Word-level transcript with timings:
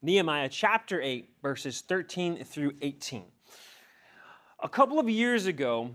Nehemiah 0.00 0.48
chapter 0.48 1.02
8, 1.02 1.28
verses 1.42 1.80
13 1.80 2.44
through 2.44 2.74
18. 2.82 3.24
A 4.62 4.68
couple 4.68 5.00
of 5.00 5.10
years 5.10 5.46
ago, 5.46 5.90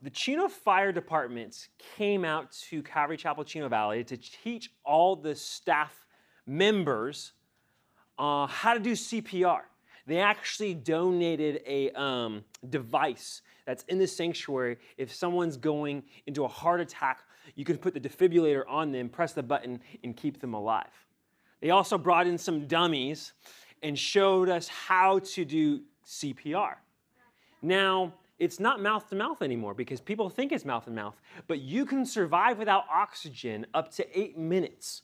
the 0.00 0.10
Chino 0.10 0.46
Fire 0.46 0.92
Department 0.92 1.66
came 1.96 2.24
out 2.24 2.52
to 2.70 2.84
Calvary 2.84 3.16
Chapel, 3.16 3.42
Chino 3.42 3.68
Valley 3.68 4.04
to 4.04 4.16
teach 4.16 4.70
all 4.84 5.16
the 5.16 5.34
staff 5.34 6.06
members 6.46 7.32
uh, 8.16 8.46
how 8.46 8.74
to 8.74 8.80
do 8.80 8.92
CPR. 8.92 9.62
They 10.06 10.20
actually 10.20 10.74
donated 10.74 11.60
a 11.66 11.90
um, 12.00 12.44
device 12.70 13.42
that's 13.66 13.82
in 13.88 13.98
the 13.98 14.06
sanctuary. 14.06 14.76
If 14.98 15.12
someone's 15.12 15.56
going 15.56 16.04
into 16.28 16.44
a 16.44 16.48
heart 16.48 16.80
attack, 16.80 17.24
you 17.56 17.64
can 17.64 17.76
put 17.76 17.92
the 17.92 18.00
defibrillator 18.00 18.62
on 18.68 18.92
them, 18.92 19.08
press 19.08 19.32
the 19.32 19.42
button, 19.42 19.80
and 20.04 20.16
keep 20.16 20.40
them 20.40 20.54
alive. 20.54 21.07
They 21.60 21.70
also 21.70 21.98
brought 21.98 22.26
in 22.26 22.38
some 22.38 22.66
dummies 22.66 23.32
and 23.82 23.98
showed 23.98 24.48
us 24.48 24.68
how 24.68 25.20
to 25.20 25.44
do 25.44 25.82
CPR. 26.06 26.74
Now, 27.62 28.12
it's 28.38 28.60
not 28.60 28.80
mouth 28.80 29.08
to 29.08 29.16
mouth 29.16 29.42
anymore 29.42 29.74
because 29.74 30.00
people 30.00 30.30
think 30.30 30.52
it's 30.52 30.64
mouth 30.64 30.84
to 30.84 30.90
mouth, 30.90 31.20
but 31.48 31.60
you 31.60 31.84
can 31.84 32.06
survive 32.06 32.58
without 32.58 32.84
oxygen 32.92 33.66
up 33.74 33.90
to 33.96 34.18
eight 34.18 34.38
minutes, 34.38 35.02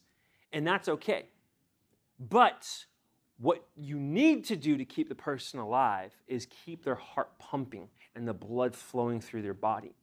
and 0.52 0.66
that's 0.66 0.88
okay. 0.88 1.26
But 2.20 2.86
what 3.38 3.66
you 3.76 3.98
need 3.98 4.44
to 4.44 4.56
do 4.56 4.76
to 4.76 4.84
keep 4.84 5.08
the 5.08 5.14
person 5.16 5.58
alive 5.58 6.12
is 6.28 6.46
keep 6.64 6.84
their 6.84 6.94
heart 6.94 7.36
pumping 7.38 7.88
and 8.14 8.26
the 8.26 8.34
blood 8.34 8.74
flowing 8.74 9.20
through 9.20 9.42
their 9.42 9.54
body. 9.54 9.94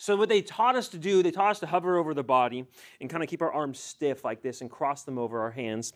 So, 0.00 0.16
what 0.16 0.30
they 0.30 0.40
taught 0.40 0.76
us 0.76 0.88
to 0.88 0.98
do, 0.98 1.22
they 1.22 1.30
taught 1.30 1.50
us 1.50 1.60
to 1.60 1.66
hover 1.66 1.98
over 1.98 2.14
the 2.14 2.22
body 2.22 2.64
and 3.02 3.10
kind 3.10 3.22
of 3.22 3.28
keep 3.28 3.42
our 3.42 3.52
arms 3.52 3.78
stiff 3.78 4.24
like 4.24 4.40
this 4.40 4.62
and 4.62 4.70
cross 4.70 5.02
them 5.02 5.18
over 5.18 5.38
our 5.38 5.50
hands 5.50 5.92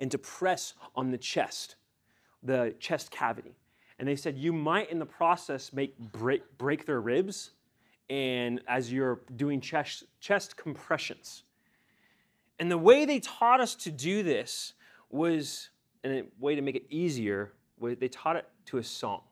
and 0.00 0.10
to 0.10 0.18
press 0.18 0.74
on 0.96 1.12
the 1.12 1.16
chest, 1.16 1.76
the 2.42 2.74
chest 2.80 3.12
cavity. 3.12 3.54
And 4.00 4.08
they 4.08 4.16
said 4.16 4.36
you 4.36 4.52
might, 4.52 4.90
in 4.90 4.98
the 4.98 5.06
process, 5.06 5.72
make 5.72 5.96
break, 6.00 6.42
break 6.58 6.84
their 6.84 7.00
ribs, 7.00 7.52
and 8.08 8.60
as 8.66 8.92
you're 8.92 9.20
doing 9.36 9.60
chest, 9.60 10.02
chest 10.18 10.56
compressions. 10.56 11.44
And 12.58 12.68
the 12.68 12.78
way 12.78 13.04
they 13.04 13.20
taught 13.20 13.60
us 13.60 13.76
to 13.76 13.92
do 13.92 14.24
this 14.24 14.72
was, 15.10 15.70
and 16.02 16.12
a 16.12 16.24
way 16.40 16.56
to 16.56 16.60
make 16.60 16.74
it 16.74 16.86
easier, 16.90 17.52
they 17.80 18.08
taught 18.08 18.34
it 18.34 18.48
to 18.66 18.78
a 18.78 18.82
song. 18.82 19.22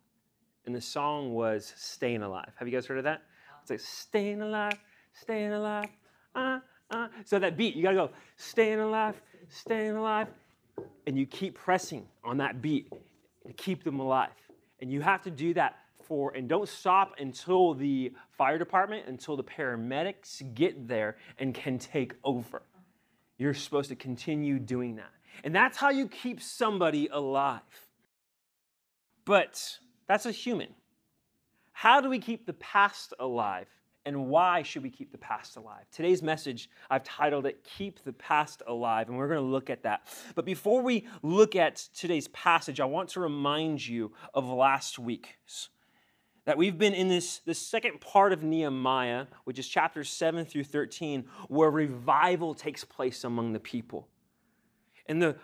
And 0.64 0.72
the 0.72 0.80
song 0.80 1.34
was 1.34 1.72
Staying 1.76 2.22
Alive. 2.22 2.52
Have 2.54 2.68
you 2.68 2.72
guys 2.72 2.86
heard 2.86 2.98
of 2.98 3.04
that? 3.04 3.22
It's 3.70 3.82
like 3.82 3.90
Staying 3.90 4.40
Alive, 4.40 4.78
Staying 5.12 5.52
Alive, 5.52 5.88
uh, 6.34 6.60
uh. 6.90 7.08
So 7.26 7.38
that 7.38 7.56
beat, 7.58 7.76
you 7.76 7.82
gotta 7.82 7.96
go, 7.96 8.10
Staying 8.36 8.80
Alive, 8.80 9.20
Staying 9.50 9.96
Alive. 9.96 10.28
And 11.06 11.18
you 11.18 11.26
keep 11.26 11.54
pressing 11.54 12.06
on 12.24 12.38
that 12.38 12.62
beat 12.62 12.90
to 13.46 13.52
keep 13.52 13.84
them 13.84 14.00
alive. 14.00 14.30
And 14.80 14.90
you 14.90 15.02
have 15.02 15.22
to 15.22 15.30
do 15.30 15.52
that 15.54 15.76
for, 16.04 16.32
and 16.34 16.48
don't 16.48 16.68
stop 16.68 17.14
until 17.18 17.74
the 17.74 18.12
fire 18.30 18.58
department, 18.58 19.06
until 19.06 19.36
the 19.36 19.44
paramedics 19.44 20.42
get 20.54 20.88
there 20.88 21.16
and 21.38 21.52
can 21.54 21.78
take 21.78 22.14
over. 22.24 22.62
You're 23.36 23.54
supposed 23.54 23.90
to 23.90 23.96
continue 23.96 24.58
doing 24.58 24.96
that. 24.96 25.10
And 25.44 25.54
that's 25.54 25.76
how 25.76 25.90
you 25.90 26.08
keep 26.08 26.40
somebody 26.40 27.08
alive. 27.12 27.60
But 29.24 29.78
that's 30.06 30.24
a 30.24 30.32
human. 30.32 30.68
How 31.78 32.00
do 32.00 32.08
we 32.10 32.18
keep 32.18 32.44
the 32.44 32.54
past 32.54 33.14
alive? 33.20 33.68
And 34.04 34.26
why 34.26 34.64
should 34.64 34.82
we 34.82 34.90
keep 34.90 35.12
the 35.12 35.18
past 35.18 35.54
alive? 35.56 35.84
Today's 35.92 36.24
message, 36.24 36.68
I've 36.90 37.04
titled 37.04 37.46
it 37.46 37.62
Keep 37.62 38.02
the 38.02 38.12
Past 38.14 38.64
Alive, 38.66 39.08
and 39.08 39.16
we're 39.16 39.28
going 39.28 39.38
to 39.38 39.46
look 39.46 39.70
at 39.70 39.84
that. 39.84 40.08
But 40.34 40.44
before 40.44 40.82
we 40.82 41.06
look 41.22 41.54
at 41.54 41.76
today's 41.94 42.26
passage, 42.26 42.80
I 42.80 42.84
want 42.84 43.10
to 43.10 43.20
remind 43.20 43.86
you 43.86 44.10
of 44.34 44.48
last 44.48 44.98
week's. 44.98 45.68
That 46.46 46.58
we've 46.58 46.76
been 46.76 46.94
in 46.94 47.06
this, 47.06 47.42
this 47.46 47.60
second 47.60 48.00
part 48.00 48.32
of 48.32 48.42
Nehemiah, 48.42 49.26
which 49.44 49.60
is 49.60 49.68
chapters 49.68 50.10
7 50.10 50.46
through 50.46 50.64
13, 50.64 51.26
where 51.46 51.70
revival 51.70 52.54
takes 52.54 52.82
place 52.82 53.22
among 53.22 53.52
the 53.52 53.60
people. 53.60 54.08
And 55.06 55.22
the, 55.22 55.36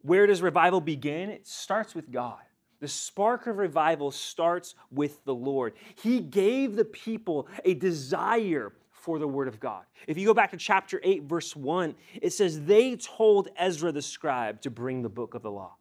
where 0.00 0.26
does 0.26 0.40
revival 0.40 0.80
begin? 0.80 1.28
It 1.28 1.46
starts 1.46 1.94
with 1.94 2.10
God. 2.10 2.45
The 2.80 2.88
spark 2.88 3.46
of 3.46 3.58
revival 3.58 4.10
starts 4.10 4.74
with 4.90 5.24
the 5.24 5.34
Lord. 5.34 5.74
He 6.02 6.20
gave 6.20 6.76
the 6.76 6.84
people 6.84 7.48
a 7.64 7.74
desire 7.74 8.72
for 8.90 9.18
the 9.18 9.28
Word 9.28 9.48
of 9.48 9.60
God. 9.60 9.84
If 10.06 10.18
you 10.18 10.26
go 10.26 10.34
back 10.34 10.50
to 10.50 10.56
chapter 10.56 11.00
8, 11.02 11.24
verse 11.24 11.56
1, 11.56 11.94
it 12.20 12.32
says, 12.32 12.64
They 12.64 12.96
told 12.96 13.48
Ezra 13.56 13.92
the 13.92 14.02
scribe 14.02 14.60
to 14.62 14.70
bring 14.70 15.02
the 15.02 15.08
book 15.08 15.34
of 15.34 15.42
the 15.42 15.50
law. 15.50 15.76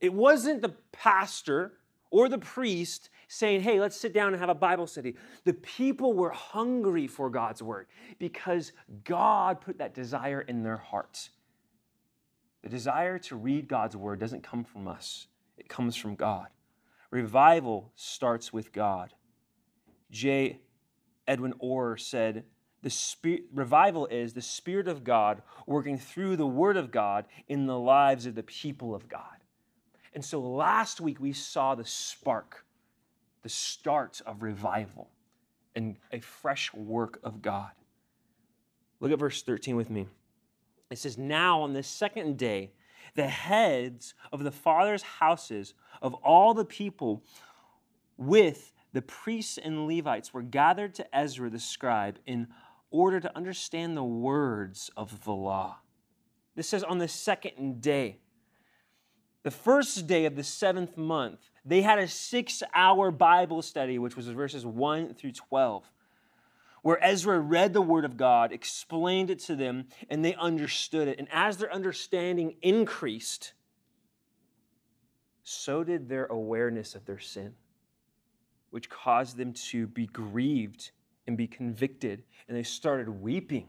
It 0.00 0.12
wasn't 0.12 0.62
the 0.62 0.74
pastor 0.92 1.74
or 2.10 2.28
the 2.28 2.38
priest 2.38 3.10
saying, 3.28 3.62
Hey, 3.62 3.80
let's 3.80 3.96
sit 3.96 4.12
down 4.12 4.32
and 4.32 4.40
have 4.40 4.48
a 4.48 4.54
Bible 4.54 4.86
study. 4.86 5.14
The 5.44 5.54
people 5.54 6.12
were 6.12 6.30
hungry 6.30 7.06
for 7.06 7.30
God's 7.30 7.62
Word 7.62 7.86
because 8.18 8.72
God 9.04 9.60
put 9.60 9.78
that 9.78 9.94
desire 9.94 10.42
in 10.42 10.62
their 10.62 10.76
hearts. 10.76 11.30
The 12.62 12.68
desire 12.68 13.18
to 13.20 13.36
read 13.36 13.68
God's 13.68 13.96
word 13.96 14.18
doesn't 14.18 14.42
come 14.42 14.64
from 14.64 14.88
us, 14.88 15.26
it 15.58 15.68
comes 15.68 15.96
from 15.96 16.14
God. 16.14 16.48
Revival 17.10 17.92
starts 17.94 18.52
with 18.52 18.72
God. 18.72 19.14
J. 20.10 20.60
Edwin 21.26 21.54
Orr 21.58 21.96
said, 21.96 22.44
the 22.82 22.90
spirit, 22.90 23.44
revival 23.52 24.06
is 24.06 24.32
the 24.32 24.42
Spirit 24.42 24.86
of 24.86 25.02
God 25.02 25.42
working 25.66 25.98
through 25.98 26.36
the 26.36 26.46
Word 26.46 26.76
of 26.76 26.90
God 26.90 27.24
in 27.48 27.66
the 27.66 27.78
lives 27.78 28.24
of 28.24 28.34
the 28.34 28.42
people 28.42 28.94
of 28.94 29.08
God. 29.08 29.22
And 30.14 30.24
so 30.24 30.40
last 30.40 31.00
week 31.00 31.20
we 31.20 31.32
saw 31.32 31.74
the 31.74 31.84
spark, 31.84 32.64
the 33.42 33.48
start 33.48 34.20
of 34.26 34.42
revival 34.42 35.10
and 35.74 35.96
a 36.12 36.20
fresh 36.20 36.72
work 36.72 37.18
of 37.22 37.42
God. 37.42 37.70
Look 39.00 39.12
at 39.12 39.18
verse 39.18 39.42
13 39.42 39.76
with 39.76 39.90
me. 39.90 40.06
It 40.90 40.98
says, 40.98 41.18
Now 41.18 41.60
on 41.62 41.72
the 41.72 41.82
second 41.82 42.38
day, 42.38 42.72
the 43.18 43.26
heads 43.26 44.14
of 44.32 44.44
the 44.44 44.52
fathers' 44.52 45.02
houses 45.02 45.74
of 46.00 46.14
all 46.14 46.54
the 46.54 46.64
people 46.64 47.24
with 48.16 48.72
the 48.92 49.02
priests 49.02 49.58
and 49.58 49.88
Levites 49.88 50.32
were 50.32 50.42
gathered 50.42 50.94
to 50.94 51.16
Ezra 51.16 51.50
the 51.50 51.58
scribe 51.58 52.20
in 52.26 52.46
order 52.92 53.18
to 53.18 53.36
understand 53.36 53.96
the 53.96 54.04
words 54.04 54.88
of 54.96 55.24
the 55.24 55.32
law. 55.32 55.78
This 56.54 56.68
says, 56.68 56.84
On 56.84 56.98
the 56.98 57.08
second 57.08 57.80
day, 57.80 58.20
the 59.42 59.50
first 59.50 60.06
day 60.06 60.24
of 60.24 60.36
the 60.36 60.44
seventh 60.44 60.96
month, 60.96 61.50
they 61.64 61.82
had 61.82 61.98
a 61.98 62.06
six 62.06 62.62
hour 62.72 63.10
Bible 63.10 63.62
study, 63.62 63.98
which 63.98 64.14
was 64.14 64.28
verses 64.28 64.64
1 64.64 65.14
through 65.14 65.32
12 65.32 65.90
where 66.82 67.02
Ezra 67.04 67.40
read 67.40 67.72
the 67.72 67.82
word 67.82 68.04
of 68.04 68.16
God, 68.16 68.52
explained 68.52 69.30
it 69.30 69.38
to 69.40 69.56
them, 69.56 69.86
and 70.08 70.24
they 70.24 70.34
understood 70.34 71.08
it. 71.08 71.18
And 71.18 71.28
as 71.32 71.56
their 71.56 71.72
understanding 71.72 72.56
increased, 72.62 73.52
so 75.42 75.82
did 75.82 76.08
their 76.08 76.26
awareness 76.26 76.94
of 76.94 77.06
their 77.06 77.18
sin, 77.18 77.54
which 78.70 78.90
caused 78.90 79.36
them 79.36 79.52
to 79.52 79.86
be 79.86 80.06
grieved 80.06 80.90
and 81.26 81.36
be 81.36 81.46
convicted. 81.46 82.22
And 82.48 82.56
they 82.56 82.62
started 82.62 83.08
weeping. 83.08 83.68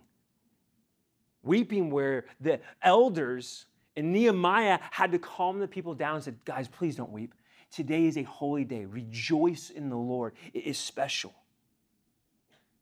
Weeping, 1.41 1.90
where 1.90 2.26
the 2.41 2.59
elders 2.81 3.66
and 3.96 4.12
Nehemiah 4.12 4.80
had 4.91 5.12
to 5.14 5.20
calm 5.20 5.59
the 5.59 5.68
people 5.68 5.94
down 5.94 6.16
and 6.16 6.24
said, 6.24 6.38
Guys, 6.46 6.68
please 6.68 6.96
don't 6.96 7.12
weep. 7.12 7.34
Today 7.72 8.06
is 8.08 8.18
a 8.18 8.24
holy 8.24 8.66
day. 8.66 8.86
Rejoice 8.86 9.70
in 9.70 9.90
the 9.90 9.97
Lord. 9.97 10.34
It 10.53 10.66
is 10.66 10.78
special. 10.78 11.34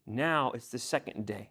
Now 0.07 0.51
it's 0.51 0.69
the 0.69 0.79
second 0.79 1.25
day. 1.25 1.50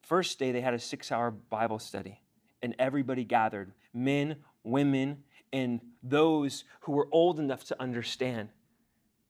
First 0.00 0.38
day, 0.38 0.52
they 0.52 0.62
had 0.62 0.72
a 0.72 0.78
six 0.78 1.12
hour 1.12 1.30
Bible 1.30 1.78
study, 1.78 2.20
and 2.62 2.74
everybody 2.78 3.24
gathered 3.24 3.72
men, 3.92 4.36
women, 4.64 5.18
and 5.52 5.80
those 6.02 6.64
who 6.80 6.92
were 6.92 7.08
old 7.12 7.38
enough 7.38 7.64
to 7.64 7.80
understand. 7.80 8.48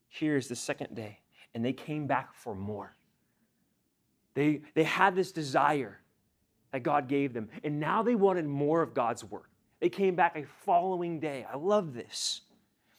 Here's 0.08 0.48
the 0.48 0.56
second 0.56 0.94
day, 0.94 1.20
and 1.54 1.64
they 1.64 1.72
came 1.72 2.06
back 2.06 2.34
for 2.34 2.54
more. 2.54 2.94
They, 4.34 4.60
they 4.74 4.84
had 4.84 5.16
this 5.16 5.32
desire 5.32 5.98
that 6.72 6.82
God 6.82 7.08
gave 7.08 7.32
them, 7.32 7.48
and 7.64 7.80
now 7.80 8.02
they 8.02 8.14
wanted 8.14 8.46
more 8.46 8.82
of 8.82 8.94
God's 8.94 9.24
word. 9.24 9.46
They 9.80 9.88
came 9.88 10.14
back 10.14 10.36
a 10.36 10.44
following 10.64 11.18
day. 11.20 11.46
I 11.50 11.56
love 11.56 11.94
this. 11.94 12.42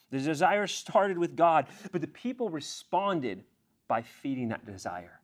The 0.09 0.19
desire 0.19 0.67
started 0.67 1.17
with 1.17 1.35
God, 1.35 1.67
but 1.91 2.01
the 2.01 2.07
people 2.07 2.49
responded 2.49 3.43
by 3.87 4.01
feeding 4.01 4.49
that 4.49 4.65
desire. 4.65 5.19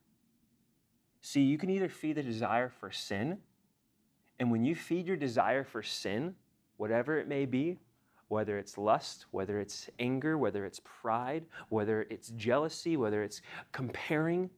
See, 1.20 1.42
you 1.42 1.58
can 1.58 1.70
either 1.70 1.88
feed 1.88 2.16
the 2.16 2.22
desire 2.22 2.68
for 2.68 2.90
sin, 2.90 3.38
and 4.38 4.50
when 4.50 4.64
you 4.64 4.74
feed 4.74 5.06
your 5.06 5.16
desire 5.16 5.64
for 5.64 5.82
sin, 5.82 6.34
whatever 6.76 7.18
it 7.18 7.28
may 7.28 7.46
be, 7.46 7.78
whether 8.28 8.58
it's 8.58 8.76
lust, 8.76 9.26
whether 9.30 9.60
it's 9.60 9.88
anger, 9.98 10.36
whether 10.36 10.64
it's 10.64 10.80
pride, 10.84 11.44
whether 11.68 12.02
it's 12.10 12.30
jealousy, 12.30 12.96
whether 12.96 13.22
it's 13.22 13.42
comparing, 13.72 14.50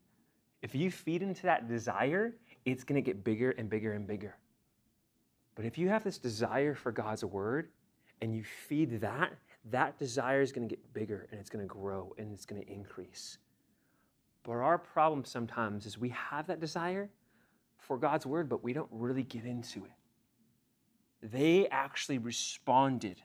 if 0.62 0.74
you 0.74 0.90
feed 0.90 1.22
into 1.22 1.42
that 1.42 1.68
desire, 1.68 2.34
it's 2.64 2.84
going 2.84 3.02
to 3.02 3.06
get 3.06 3.22
bigger 3.22 3.50
and 3.52 3.68
bigger 3.68 3.92
and 3.92 4.06
bigger. 4.06 4.36
But 5.54 5.64
if 5.64 5.78
you 5.78 5.88
have 5.88 6.04
this 6.04 6.18
desire 6.18 6.74
for 6.74 6.92
God's 6.92 7.24
word 7.24 7.70
and 8.20 8.34
you 8.34 8.44
feed 8.44 9.00
that, 9.00 9.32
that 9.70 9.98
desire 9.98 10.42
is 10.42 10.52
going 10.52 10.68
to 10.68 10.74
get 10.74 10.92
bigger 10.92 11.28
and 11.30 11.40
it's 11.40 11.50
going 11.50 11.64
to 11.64 11.72
grow 11.72 12.14
and 12.18 12.32
it's 12.32 12.46
going 12.46 12.62
to 12.62 12.72
increase. 12.72 13.38
But 14.46 14.52
our 14.52 14.78
problem 14.78 15.24
sometimes 15.24 15.86
is 15.86 15.98
we 15.98 16.10
have 16.10 16.46
that 16.46 16.60
desire 16.60 17.10
for 17.78 17.98
God's 17.98 18.24
word, 18.24 18.48
but 18.48 18.62
we 18.62 18.72
don't 18.72 18.88
really 18.92 19.24
get 19.24 19.44
into 19.44 19.84
it. 19.84 19.90
They 21.20 21.66
actually 21.66 22.18
responded 22.18 23.20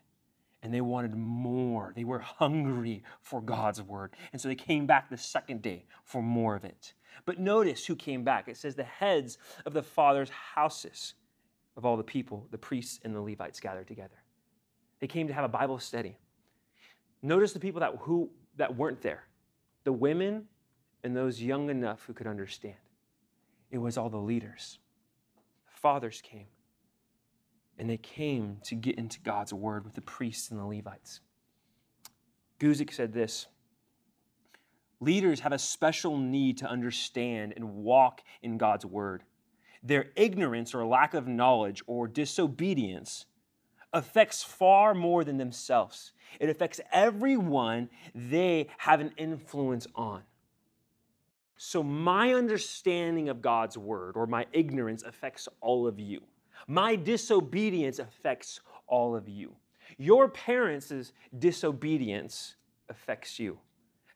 and 0.64 0.74
they 0.74 0.82
wanted 0.82 1.16
more. 1.16 1.94
They 1.96 2.06
were 2.06 2.20
hungry 2.20 3.04
for 3.22 3.40
God's 3.40 3.84
word. 3.84 4.16
And 4.32 4.42
so 4.42 4.48
they 4.48 4.56
came 4.56 4.88
back 4.88 5.12
the 5.12 5.18
second 5.18 5.62
day 5.62 5.86
for 6.06 6.24
more 6.24 6.56
of 6.56 6.66
it. 6.66 6.94
But 7.26 7.40
notice 7.40 7.86
who 7.86 7.96
came 7.96 8.24
back. 8.24 8.48
It 8.48 8.58
says 8.58 8.74
the 8.74 8.84
heads 8.84 9.38
of 9.68 9.74
the 9.74 9.84
father's 9.84 10.32
houses 10.32 11.14
of 11.78 11.86
all 11.86 11.98
the 11.98 12.04
people, 12.04 12.48
the 12.50 12.58
priests 12.58 13.00
and 13.04 13.16
the 13.16 13.22
Levites 13.22 13.60
gathered 13.60 13.88
together. 13.88 14.24
They 15.00 15.08
came 15.08 15.28
to 15.28 15.34
have 15.36 15.46
a 15.46 15.50
Bible 15.50 15.78
study. 15.78 16.18
Notice 17.22 17.54
the 17.54 17.60
people 17.60 17.82
that, 17.82 17.96
who, 18.00 18.32
that 18.58 18.76
weren't 18.76 19.02
there 19.04 19.26
the 19.84 19.92
women 19.92 20.48
and 21.04 21.16
those 21.16 21.42
young 21.42 21.70
enough 21.70 22.04
who 22.06 22.14
could 22.14 22.28
understand. 22.28 22.76
It 23.70 23.78
was 23.78 23.98
all 23.98 24.10
the 24.10 24.18
leaders. 24.18 24.80
The 25.66 25.80
fathers 25.80 26.22
came, 26.22 26.48
and 27.78 27.90
they 27.90 27.98
came 27.98 28.58
to 28.64 28.76
get 28.76 28.98
into 28.98 29.20
God's 29.22 29.54
word 29.54 29.86
with 29.86 29.96
the 29.96 30.02
priests 30.02 30.52
and 30.52 30.60
the 30.60 30.66
Levites. 30.66 31.22
Guzik 32.60 32.94
said 32.94 33.14
this 33.14 33.48
Leaders 35.00 35.40
have 35.40 35.52
a 35.52 35.58
special 35.58 36.18
need 36.18 36.60
to 36.60 36.70
understand 36.70 37.54
and 37.56 37.76
walk 37.76 38.22
in 38.44 38.58
God's 38.58 38.86
word. 38.86 39.24
Their 39.82 40.12
ignorance 40.16 40.76
or 40.76 40.86
lack 40.86 41.16
of 41.16 41.28
knowledge 41.28 41.82
or 41.88 42.08
disobedience 42.08 43.26
affects 43.94 44.44
far 44.44 44.94
more 44.94 45.24
than 45.24 45.38
themselves. 45.38 46.14
It 46.40 46.50
affects 46.50 46.80
everyone 46.92 47.90
they 48.14 48.68
have 48.78 49.00
an 49.00 49.12
influence 49.18 49.88
on. 49.96 50.22
So, 51.64 51.84
my 51.84 52.34
understanding 52.34 53.30
of 53.30 53.40
God's 53.40 53.78
word 53.78 54.18
or 54.18 54.26
my 54.26 54.48
ignorance 54.52 55.04
affects 55.04 55.48
all 55.62 55.86
of 55.86 56.00
you. 56.00 56.22
My 56.66 56.96
disobedience 56.96 58.00
affects 58.00 58.62
all 58.88 59.16
of 59.16 59.30
you. 59.30 59.56
Your 60.00 60.28
parents' 60.28 61.14
disobedience 61.38 62.56
affects 62.90 63.38
you, 63.38 63.60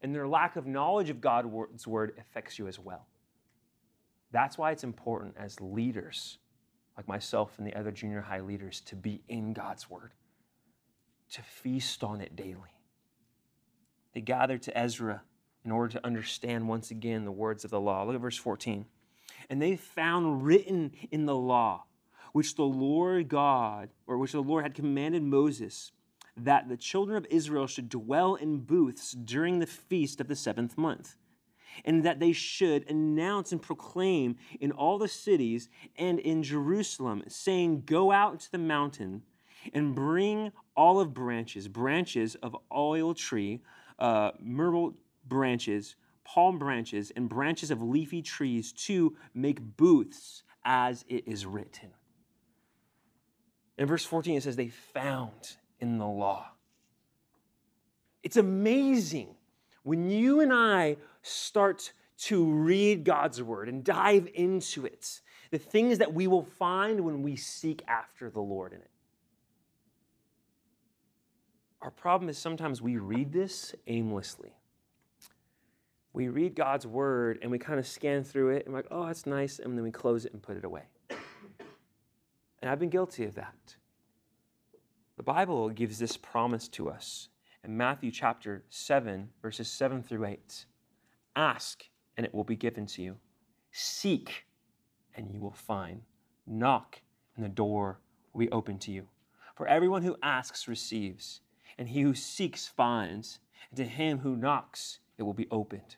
and 0.02 0.14
their 0.14 0.28
lack 0.28 0.56
of 0.56 0.66
knowledge 0.66 1.12
of 1.12 1.22
God's 1.22 1.86
word 1.86 2.14
affects 2.20 2.58
you 2.58 2.68
as 2.68 2.80
well. 2.80 3.06
That's 4.32 4.58
why 4.58 4.72
it's 4.72 4.84
important 4.84 5.36
as 5.38 5.62
leaders, 5.62 6.40
like 6.98 7.08
myself 7.08 7.60
and 7.60 7.68
the 7.68 7.76
other 7.76 7.92
junior 7.92 8.22
high 8.22 8.42
leaders, 8.42 8.82
to 8.88 8.96
be 8.96 9.22
in 9.30 9.54
God's 9.54 9.88
word, 9.88 10.14
to 11.34 11.44
feast 11.44 12.04
on 12.04 12.22
it 12.22 12.36
daily. 12.36 12.74
They 14.16 14.22
gathered 14.22 14.64
to 14.64 14.76
Ezra 14.76 15.22
in 15.66 15.72
order 15.72 15.92
to 15.94 16.06
understand 16.06 16.68
once 16.68 16.92
again 16.92 17.26
the 17.26 17.32
words 17.32 17.66
of 17.66 17.72
the 17.72 17.82
law. 17.82 18.04
Look 18.04 18.16
at 18.16 18.22
verse 18.22 18.38
14. 18.38 18.86
And 19.50 19.62
they 19.62 19.76
found 19.76 20.46
written 20.46 20.92
in 21.12 21.26
the 21.26 21.36
law, 21.36 21.86
which 22.34 22.56
the 22.56 22.64
Lord 22.64 23.28
God, 23.28 23.90
or 24.08 24.18
which 24.18 24.32
the 24.32 24.42
Lord 24.42 24.64
had 24.64 24.76
commanded 24.76 25.24
Moses, 25.24 25.92
that 26.38 26.70
the 26.70 26.78
children 26.78 27.18
of 27.18 27.26
Israel 27.30 27.66
should 27.66 27.90
dwell 27.90 28.36
in 28.36 28.60
booths 28.60 29.12
during 29.12 29.60
the 29.60 29.66
feast 29.66 30.22
of 30.22 30.28
the 30.28 30.36
seventh 30.36 30.78
month, 30.78 31.16
and 31.84 32.04
that 32.04 32.20
they 32.20 32.32
should 32.32 32.90
announce 32.90 33.52
and 33.52 33.62
proclaim 33.62 34.38
in 34.60 34.72
all 34.72 34.98
the 34.98 35.08
cities 35.08 35.70
and 35.98 36.20
in 36.20 36.44
Jerusalem, 36.44 37.24
saying, 37.28 37.84
Go 37.86 38.12
out 38.12 38.34
into 38.34 38.52
the 38.52 38.58
mountain 38.58 39.24
and 39.74 39.96
bring 39.96 40.52
olive 40.76 41.14
branches, 41.14 41.68
branches 41.68 42.36
of 42.36 42.56
oil 42.74 43.14
tree, 43.14 43.62
uh, 43.98 44.32
myrtle 44.40 44.96
branches, 45.26 45.96
palm 46.24 46.58
branches, 46.58 47.12
and 47.16 47.30
branches 47.30 47.72
of 47.72 47.82
leafy 47.82 48.22
trees 48.22 48.72
to 48.74 49.16
make 49.34 49.78
booths 49.78 50.44
as 50.64 51.06
it 51.08 51.28
is 51.28 51.46
written. 51.46 51.90
In 53.78 53.88
verse 53.88 54.06
14, 54.06 54.38
it 54.38 54.44
says, 54.44 54.56
They 54.56 54.70
found 54.70 55.58
in 55.80 55.98
the 55.98 56.08
law. 56.08 56.48
It's 58.24 58.38
amazing 58.38 59.36
when 59.84 60.10
you 60.10 60.40
and 60.40 60.52
I 60.52 60.98
start 61.22 61.94
to 62.18 62.44
read 62.46 63.04
God's 63.04 63.42
word 63.42 63.70
and 63.70 63.84
dive 63.84 64.28
into 64.34 64.86
it, 64.86 65.22
the 65.52 65.60
things 65.60 66.00
that 66.00 66.14
we 66.14 66.28
will 66.28 66.44
find 66.44 67.02
when 67.02 67.22
we 67.22 67.36
seek 67.36 67.84
after 67.88 68.30
the 68.30 68.42
Lord 68.42 68.74
in 68.74 68.80
it. 68.80 68.90
Our 71.82 71.92
problem 71.92 72.30
is 72.30 72.38
sometimes 72.38 72.82
we 72.82 72.98
read 72.98 73.32
this 73.32 73.76
aimlessly 73.86 74.54
we 76.16 76.30
read 76.30 76.56
God's 76.56 76.88
word 76.88 77.40
and 77.42 77.52
we 77.52 77.60
kind 77.60 77.78
of 77.78 77.86
scan 77.86 78.24
through 78.24 78.52
it 78.52 78.66
and 78.66 78.74
we're 78.74 78.80
like, 78.80 78.88
oh, 78.90 79.06
that's 79.06 79.26
nice. 79.26 79.60
And 79.60 79.78
then 79.78 79.84
we 79.84 79.92
close 79.92 80.26
it 80.26 80.32
and 80.32 80.42
put 80.42 80.56
it 80.56 80.64
away. 80.64 80.84
And 82.62 82.72
I've 82.72 82.80
been 82.80 82.90
guilty 82.90 83.26
of 83.26 83.36
that. 83.36 83.76
The 85.18 85.24
Bible 85.24 85.70
gives 85.70 86.00
this 86.00 86.16
promise 86.16 86.70
to 86.70 86.90
us 86.90 87.28
in 87.66 87.76
Matthew 87.76 88.12
chapter 88.12 88.64
7, 88.70 89.30
verses 89.42 89.68
7 89.68 90.02
through 90.04 90.26
8. 90.26 90.66
Ask, 91.36 91.84
and 92.16 92.26
it 92.26 92.34
will 92.34 92.46
be 92.46 92.56
given 92.56 92.86
to 92.88 93.02
you. 93.02 93.18
Seek, 93.72 94.46
and 95.18 95.30
you 95.30 95.42
will 95.42 95.52
find. 95.52 96.02
Knock, 96.48 97.02
and 97.36 97.44
the 97.44 97.50
door 97.50 98.00
will 98.32 98.40
be 98.40 98.52
open 98.52 98.80
to 98.80 98.92
you. 98.92 99.08
For 99.56 99.68
everyone 99.68 100.04
who 100.04 100.16
asks 100.24 100.68
receives, 100.68 101.42
and 101.78 101.90
he 101.90 102.02
who 102.02 102.16
seeks 102.16 102.68
finds, 102.68 103.40
and 103.70 103.78
to 103.78 103.84
him 103.84 104.20
who 104.20 104.38
knocks 104.38 105.00
it 105.18 105.24
will 105.24 105.34
be 105.34 105.48
opened. 105.52 105.98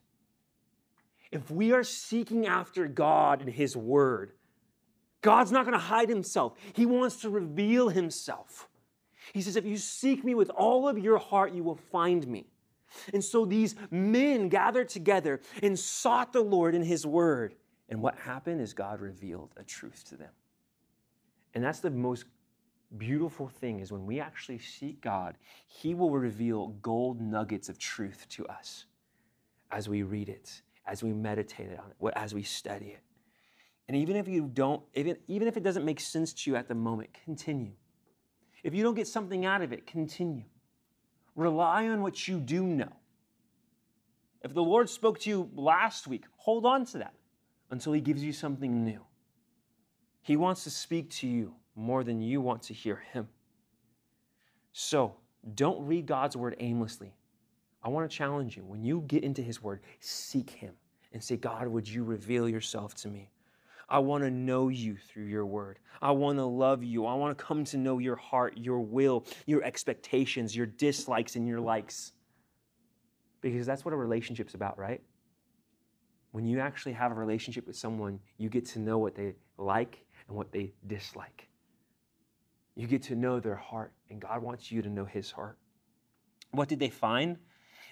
If 1.32 1.52
we 1.52 1.72
are 1.74 1.84
seeking 1.84 2.48
after 2.48 2.88
God 2.88 3.42
and 3.42 3.50
His 3.50 3.76
Word, 3.76 4.32
God's 5.22 5.52
not 5.52 5.66
going 5.66 5.74
to 5.74 5.80
hide 5.80 6.10
Himself. 6.10 6.54
He 6.74 6.86
wants 6.86 7.18
to 7.22 7.30
reveal 7.30 7.90
Himself. 7.90 8.70
He 9.34 9.42
says, 9.42 9.56
If 9.56 9.66
you 9.66 9.78
seek 9.78 10.24
me 10.24 10.36
with 10.36 10.50
all 10.52 10.88
of 10.88 10.98
your 10.98 11.18
heart, 11.18 11.54
you 11.54 11.64
will 11.64 11.76
find 11.76 12.26
me. 12.28 12.48
And 13.14 13.24
so 13.24 13.46
these 13.46 13.76
men 13.92 14.48
gathered 14.48 14.88
together 14.88 15.42
and 15.62 15.78
sought 15.78 16.32
the 16.32 16.42
Lord 16.42 16.74
in 16.76 16.82
His 16.82 17.06
Word. 17.06 17.56
And 17.90 18.02
what 18.02 18.18
happened 18.18 18.62
is 18.62 18.74
God 18.74 19.02
revealed 19.02 19.54
a 19.58 19.64
truth 19.64 20.06
to 20.10 20.16
them. 20.18 20.32
And 21.54 21.64
that's 21.64 21.80
the 21.80 21.92
most 21.92 22.26
beautiful 22.98 23.48
thing 23.50 23.80
is 23.82 23.92
when 23.92 24.06
we 24.06 24.22
actually 24.22 24.60
seek 24.60 25.02
God, 25.02 25.38
He 25.66 25.94
will 25.94 26.12
reveal 26.12 26.68
gold 26.82 27.20
nuggets 27.20 27.68
of 27.68 27.78
truth 27.78 28.26
to 28.30 28.46
us 28.48 28.86
as 29.72 29.90
we 29.90 30.04
read 30.04 30.30
it 30.30 30.62
as 30.88 31.04
we 31.04 31.14
meditate 31.14 31.70
on 31.78 31.92
it, 31.92 32.14
as 32.16 32.34
we 32.34 32.44
study 32.44 32.88
it. 32.88 33.02
And 33.88 33.96
even 33.96 34.16
if 34.16 34.28
you 34.28 34.50
don't, 34.54 34.82
even, 34.96 35.18
even 35.28 35.48
if 35.48 35.56
it 35.56 35.64
doesn't 35.64 35.86
make 35.86 36.00
sense 36.00 36.34
to 36.34 36.52
you 36.52 36.56
at 36.58 36.68
the 36.68 36.76
moment, 36.76 37.10
continue. 37.24 37.72
If 38.64 38.74
you 38.74 38.84
don't 38.84 38.96
get 38.96 39.08
something 39.08 39.46
out 39.46 39.62
of 39.62 39.72
it, 39.72 39.88
continue. 39.88 40.44
Rely 41.36 41.88
on 41.88 42.02
what 42.02 42.28
you 42.28 42.40
do 42.40 42.64
know. 42.64 42.92
If 44.44 44.54
the 44.54 44.64
Lord 44.64 44.90
spoke 44.90 45.20
to 45.20 45.30
you 45.30 45.50
last 45.56 46.08
week, 46.08 46.26
hold 46.38 46.66
on 46.66 46.86
to 46.86 47.00
that 47.00 47.14
until 47.70 47.94
He 47.94 48.02
gives 48.02 48.24
you 48.24 48.34
something 48.34 48.84
new. 48.84 49.02
He 50.22 50.36
wants 50.36 50.64
to 50.66 50.70
speak 50.70 51.10
to 51.12 51.28
you 51.28 51.54
more 51.76 52.04
than 52.04 52.22
you 52.22 52.42
want 52.42 52.64
to 52.64 52.74
hear 52.74 52.98
Him. 53.14 53.30
So 54.74 55.16
don't 55.56 55.86
read 55.86 56.06
God's 56.06 56.36
word 56.36 56.56
aimlessly. 56.60 57.14
I 57.84 57.90
want 57.90 58.10
to 58.10 58.16
challenge 58.16 58.58
you. 58.58 58.64
When 58.66 58.84
you 58.84 59.04
get 59.08 59.24
into 59.24 59.42
His 59.42 59.62
Word, 59.62 59.82
seek 60.00 60.50
Him 60.50 60.74
and 61.14 61.24
say, 61.24 61.38
God, 61.38 61.68
would 61.68 61.88
you 61.88 62.04
reveal 62.04 62.50
yourself 62.50 62.96
to 62.96 63.08
me? 63.08 63.30
I 63.90 64.00
want 64.00 64.24
to 64.24 64.32
know 64.32 64.68
you 64.68 64.98
through 64.98 65.26
your 65.26 65.46
word. 65.46 65.80
I 66.02 66.12
want 66.12 66.38
to 66.40 66.46
love 66.46 66.84
you. 66.84 67.06
I 67.06 67.14
want 67.14 67.38
to 67.38 67.44
come 67.44 67.64
to 67.66 67.78
know 67.78 68.00
your 68.00 68.18
heart, 68.18 68.58
your 68.58 68.82
will, 68.82 69.26
your 69.46 69.64
expectations, 69.64 70.56
your 70.56 70.66
dislikes, 70.66 71.38
and 71.38 71.48
your 71.48 71.62
likes. 71.62 72.12
Because 73.40 73.66
that's 73.66 73.86
what 73.86 73.94
a 73.94 73.98
relationship's 73.98 74.56
about, 74.56 74.78
right? 74.78 75.02
When 76.32 76.46
you 76.46 76.60
actually 76.60 76.94
have 76.94 77.12
a 77.12 77.16
relationship 77.16 77.66
with 77.66 77.78
someone, 77.78 78.20
you 78.38 78.50
get 78.50 78.66
to 78.68 78.80
know 78.80 78.98
what 78.98 79.16
they 79.16 79.36
like 79.58 80.06
and 80.28 80.36
what 80.36 80.52
they 80.52 80.74
dislike. 80.88 81.48
You 82.76 82.88
get 82.88 83.04
to 83.04 83.16
know 83.16 83.40
their 83.40 83.56
heart, 83.56 83.94
and 84.10 84.20
God 84.20 84.44
wants 84.44 84.72
you 84.72 84.82
to 84.82 84.90
know 84.90 85.06
His 85.06 85.32
heart. 85.32 85.58
What 86.52 86.68
did 86.68 86.80
they 86.80 86.90
find? 86.90 87.38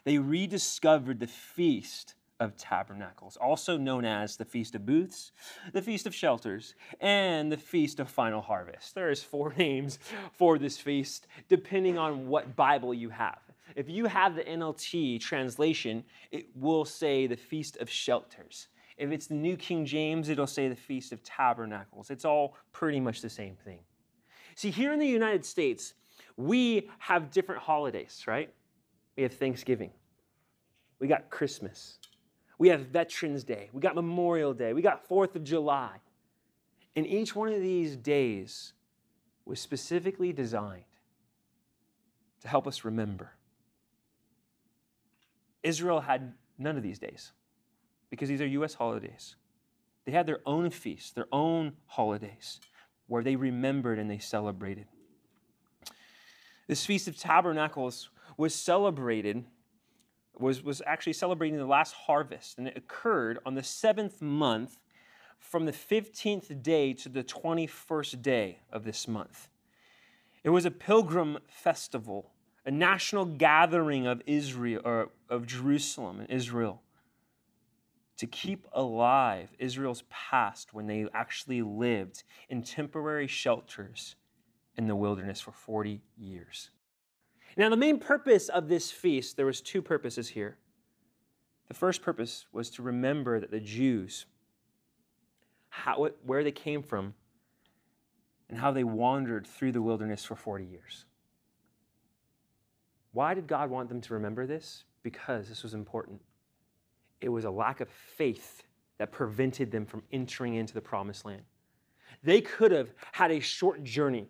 They 0.06 0.18
rediscovered 0.18 1.20
the 1.20 1.28
Feast 1.28 2.16
of 2.40 2.56
Tabernacles, 2.56 3.38
also 3.38 3.78
known 3.78 4.06
as 4.06 4.38
the 4.38 4.46
Feast 4.46 4.76
of 4.76 4.86
Booths, 4.86 5.32
the 5.74 5.82
Feast 5.82 6.06
of 6.06 6.14
Shelters, 6.14 6.76
and 7.02 7.52
the 7.52 7.58
Feast 7.58 8.00
of 8.00 8.10
Final 8.10 8.42
Harvest. 8.42 8.94
There 8.94 9.10
is 9.10 9.24
four 9.24 9.54
names 9.58 10.00
for 10.34 10.58
this 10.58 10.78
feast, 10.78 11.28
depending 11.50 11.98
on 11.98 12.28
what 12.28 12.56
Bible 12.56 12.94
you 12.94 13.10
have. 13.10 13.40
If 13.76 13.90
you 13.90 14.06
have 14.06 14.36
the 14.36 14.44
NLT 14.44 15.20
translation, 15.20 16.04
it 16.32 16.48
will 16.56 16.86
say 16.86 17.26
the 17.26 17.36
Feast 17.36 17.78
of 17.78 17.90
Shelters. 17.90 18.68
If 18.98 19.12
it's 19.12 19.28
the 19.28 19.36
New 19.36 19.58
King 19.58 19.86
James, 19.86 20.30
it'll 20.30 20.48
say 20.48 20.70
the 20.70 20.76
Feast 20.76 21.12
of 21.12 21.24
Tabernacles. 21.24 22.10
It's 22.10 22.26
all 22.26 22.56
pretty 22.72 23.00
much 23.00 23.22
the 23.22 23.30
same 23.30 23.56
thing. 23.66 23.80
See, 24.56 24.72
here 24.72 24.94
in 24.94 25.00
the 25.00 25.08
United 25.08 25.44
States, 25.44 25.94
we 26.38 26.90
have 27.00 27.32
different 27.32 27.62
holidays, 27.62 28.24
right? 28.28 28.54
We 29.16 29.24
have 29.24 29.34
Thanksgiving, 29.34 29.92
we 31.00 31.08
got 31.08 31.30
Christmas, 31.30 32.00
we 32.58 32.70
have 32.70 32.82
Veterans 32.82 33.44
Day, 33.44 33.70
we 33.72 33.82
got 33.82 33.96
Memorial 33.96 34.54
Day, 34.54 34.74
we 34.74 34.82
got 34.82 35.08
4th 35.08 35.36
of 35.36 35.44
July. 35.44 35.92
And 36.96 37.06
each 37.06 37.36
one 37.36 37.50
of 37.50 37.62
these 37.62 37.96
days 37.96 38.74
was 39.46 39.60
specifically 39.60 40.32
designed 40.34 40.84
to 42.42 42.48
help 42.48 42.68
us 42.68 42.86
remember. 42.86 43.32
Israel 45.64 46.00
had 46.00 46.34
none 46.58 46.78
of 46.78 46.84
these 46.84 47.00
days 47.00 47.32
because 48.10 48.30
these 48.30 48.42
are 48.42 48.48
U.S. 48.48 48.74
holidays. 48.74 49.36
They 50.06 50.12
had 50.12 50.28
their 50.28 50.40
own 50.46 50.70
feasts, 50.70 51.12
their 51.12 51.28
own 51.32 51.74
holidays 51.88 52.60
where 53.08 53.24
they 53.24 53.36
remembered 53.36 54.00
and 54.00 54.10
they 54.10 54.20
celebrated. 54.20 54.86
This 56.68 56.86
Feast 56.86 57.08
of 57.08 57.18
Tabernacles 57.18 58.10
was 58.38 58.54
celebrated, 58.54 59.46
was, 60.38 60.64
was 60.64 60.82
actually 60.86 61.14
celebrating 61.14 61.58
the 61.58 61.66
last 61.66 61.94
harvest, 61.94 62.58
and 62.58 62.68
it 62.68 62.78
occurred 62.78 63.40
on 63.46 63.56
the 63.56 63.64
seventh 63.64 64.22
month 64.22 64.78
from 65.40 65.66
the 65.66 65.72
15th 65.72 66.62
day 66.64 66.94
to 66.94 67.10
the 67.10 67.24
21st 67.24 68.22
day 68.22 68.60
of 68.72 68.84
this 68.84 69.08
month. 69.08 69.50
It 70.44 70.50
was 70.50 70.66
a 70.66 70.72
pilgrim 70.72 71.40
festival, 71.48 72.32
a 72.66 72.72
national 72.72 73.26
gathering 73.26 74.08
of 74.08 74.22
Israel 74.26 74.82
or 74.84 75.10
of 75.30 75.46
Jerusalem 75.46 76.20
and 76.20 76.30
Israel 76.30 76.82
to 78.18 78.28
keep 78.28 78.66
alive 78.74 79.50
Israel's 79.60 80.04
past 80.10 80.74
when 80.74 80.88
they 80.88 81.06
actually 81.14 81.62
lived 81.62 82.24
in 82.50 82.64
temporary 82.64 83.28
shelters 83.28 84.16
in 84.78 84.88
the 84.88 84.96
wilderness 84.96 85.42
for 85.42 85.52
40 85.52 86.02
years. 86.18 86.70
Now 87.58 87.70
the 87.70 87.78
main 87.78 88.00
purpose 88.00 88.50
of 88.50 88.68
this 88.68 88.92
feast, 88.92 89.38
there 89.38 89.46
was 89.46 89.62
two 89.62 89.82
purposes 89.82 90.30
here. 90.30 90.58
The 91.68 91.74
first 91.74 92.02
purpose 92.02 92.46
was 92.52 92.70
to 92.72 92.82
remember 92.82 93.40
that 93.40 93.52
the 93.52 93.60
Jews 93.60 94.26
how, 95.70 96.10
where 96.26 96.44
they 96.44 96.52
came 96.52 96.82
from 96.82 97.14
and 98.50 98.58
how 98.58 98.72
they 98.72 98.84
wandered 98.84 99.46
through 99.46 99.74
the 99.74 99.82
wilderness 99.82 100.24
for 100.24 100.36
40 100.36 100.64
years. 100.64 101.06
Why 103.12 103.34
did 103.34 103.48
God 103.48 103.70
want 103.70 103.90
them 103.90 104.02
to 104.02 104.14
remember 104.14 104.46
this? 104.46 104.84
Because 105.04 105.50
this 105.50 105.64
was 105.64 105.74
important. 105.74 106.22
It 107.22 107.30
was 107.30 107.46
a 107.46 107.52
lack 107.52 107.82
of 107.82 107.90
faith 107.90 108.64
that 108.98 109.12
prevented 109.12 109.72
them 109.72 109.86
from 109.86 110.04
entering 110.12 110.56
into 110.56 110.74
the 110.74 110.82
promised 110.82 111.26
land. 111.26 111.44
They 112.24 112.42
could 112.42 112.72
have 112.72 112.90
had 113.12 113.32
a 113.32 113.40
short 113.40 113.84
journey 113.84 114.28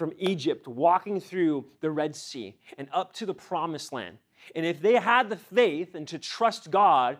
from 0.00 0.14
Egypt, 0.16 0.66
walking 0.66 1.20
through 1.20 1.66
the 1.82 1.90
Red 1.90 2.16
Sea 2.16 2.56
and 2.78 2.88
up 2.90 3.12
to 3.12 3.26
the 3.26 3.34
promised 3.34 3.92
land. 3.92 4.16
And 4.56 4.64
if 4.64 4.80
they 4.80 4.94
had 4.94 5.28
the 5.28 5.36
faith 5.36 5.94
and 5.94 6.08
to 6.08 6.18
trust 6.18 6.70
God, 6.70 7.18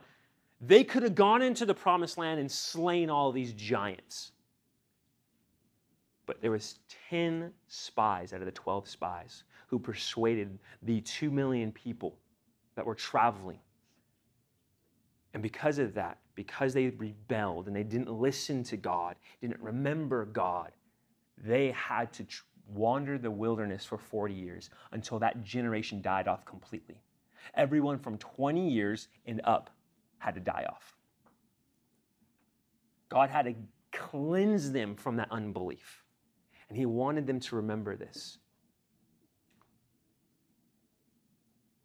they 0.63 0.83
could 0.83 1.03
have 1.03 1.15
gone 1.15 1.43
into 1.43 1.67
the 1.67 1.75
promised 1.75 2.17
land 2.17 2.41
and 2.41 2.51
slain 2.51 3.11
all 3.11 3.33
these 3.33 3.53
giants. 3.53 4.33
But 6.25 6.41
there 6.41 6.51
was 6.51 6.79
10 7.11 7.53
spies 7.69 8.33
out 8.33 8.41
of 8.41 8.47
the 8.47 8.53
12 8.53 8.89
spies 8.89 9.45
who 9.67 9.79
persuaded 9.79 10.59
the 10.83 11.03
2 11.03 11.31
million 11.31 11.73
people 11.73 12.17
that 12.77 12.87
were 12.87 12.95
traveling. 12.95 13.59
And 15.35 15.43
because 15.43 15.79
of 15.79 15.93
that, 15.95 16.17
because 16.35 16.73
they 16.73 16.89
rebelled 16.89 17.67
and 17.67 17.77
they 17.77 17.83
didn't 17.83 18.11
listen 18.11 18.65
to 18.65 18.79
God, 18.79 19.17
didn't 19.43 19.61
remember 19.61 20.25
God, 20.25 20.73
they 21.37 21.73
had 21.73 22.11
to 22.15 22.25
tr- 22.25 22.43
wander 22.71 23.19
the 23.19 23.31
wilderness 23.31 23.85
for 23.85 23.99
40 23.99 24.35
years 24.35 24.71
until 24.93 25.19
that 25.19 25.43
generation 25.43 26.01
died 26.01 26.29
off 26.29 26.45
completely. 26.45 27.03
Everyone 27.55 27.99
from 27.99 28.19
20 28.19 28.69
years 28.69 29.09
and 29.27 29.41
up 29.45 29.71
had 30.19 30.35
to 30.35 30.41
die 30.41 30.67
off. 30.69 30.97
God 33.09 33.31
had 33.31 33.47
to 33.47 33.55
cleanse 33.93 34.71
them 34.71 34.95
from 34.95 35.17
that 35.17 35.29
unbelief. 35.31 36.05
And 36.69 36.79
He 36.79 36.87
wanted 36.87 37.27
them 37.27 37.41
to 37.41 37.57
remember 37.57 37.97
this. 37.97 38.39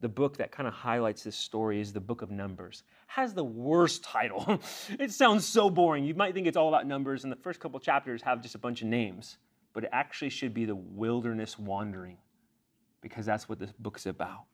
The 0.01 0.09
book 0.09 0.37
that 0.37 0.51
kind 0.51 0.67
of 0.67 0.73
highlights 0.73 1.23
this 1.23 1.35
story 1.35 1.81
is 1.81 1.91
the 1.91 1.99
book 1.99 2.21
of 2.21 2.29
Numbers. 2.29 2.83
Has 3.07 3.33
the 3.33 3.43
worst 3.43 4.03
title. 4.03 4.61
it 4.99 5.11
sounds 5.11 5.45
so 5.45 5.69
boring. 5.69 6.05
You 6.05 6.13
might 6.13 6.35
think 6.35 6.45
it's 6.45 6.57
all 6.57 6.67
about 6.67 6.85
numbers, 6.85 7.23
and 7.23 7.31
the 7.31 7.37
first 7.37 7.59
couple 7.59 7.79
chapters 7.79 8.21
have 8.21 8.41
just 8.41 8.53
a 8.53 8.59
bunch 8.59 8.83
of 8.83 8.87
names, 8.87 9.37
but 9.75 9.83
it 9.83 9.89
actually 9.91 10.29
should 10.29 10.53
be 10.53 10.63
the 10.63 10.73
wilderness 10.73 11.59
wandering 11.59 12.17
because 13.01 13.25
that's 13.25 13.49
what 13.49 13.59
this 13.59 13.73
book's 13.77 14.05
about. 14.05 14.45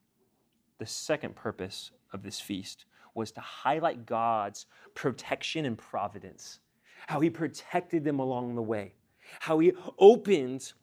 The 0.80 0.86
second 0.88 1.36
purpose 1.36 1.92
of 2.12 2.24
this 2.24 2.42
feast 2.42 2.86
was 3.14 3.32
to 3.34 3.40
highlight 3.40 4.08
God's 4.08 4.66
protection 4.96 5.66
and 5.66 5.78
providence, 5.78 6.60
how 7.08 7.20
He 7.20 7.30
protected 7.30 8.04
them 8.04 8.20
along 8.20 8.56
the 8.56 8.64
way, 8.64 8.96
how 9.40 9.60
He 9.60 9.74
opened 10.00 10.74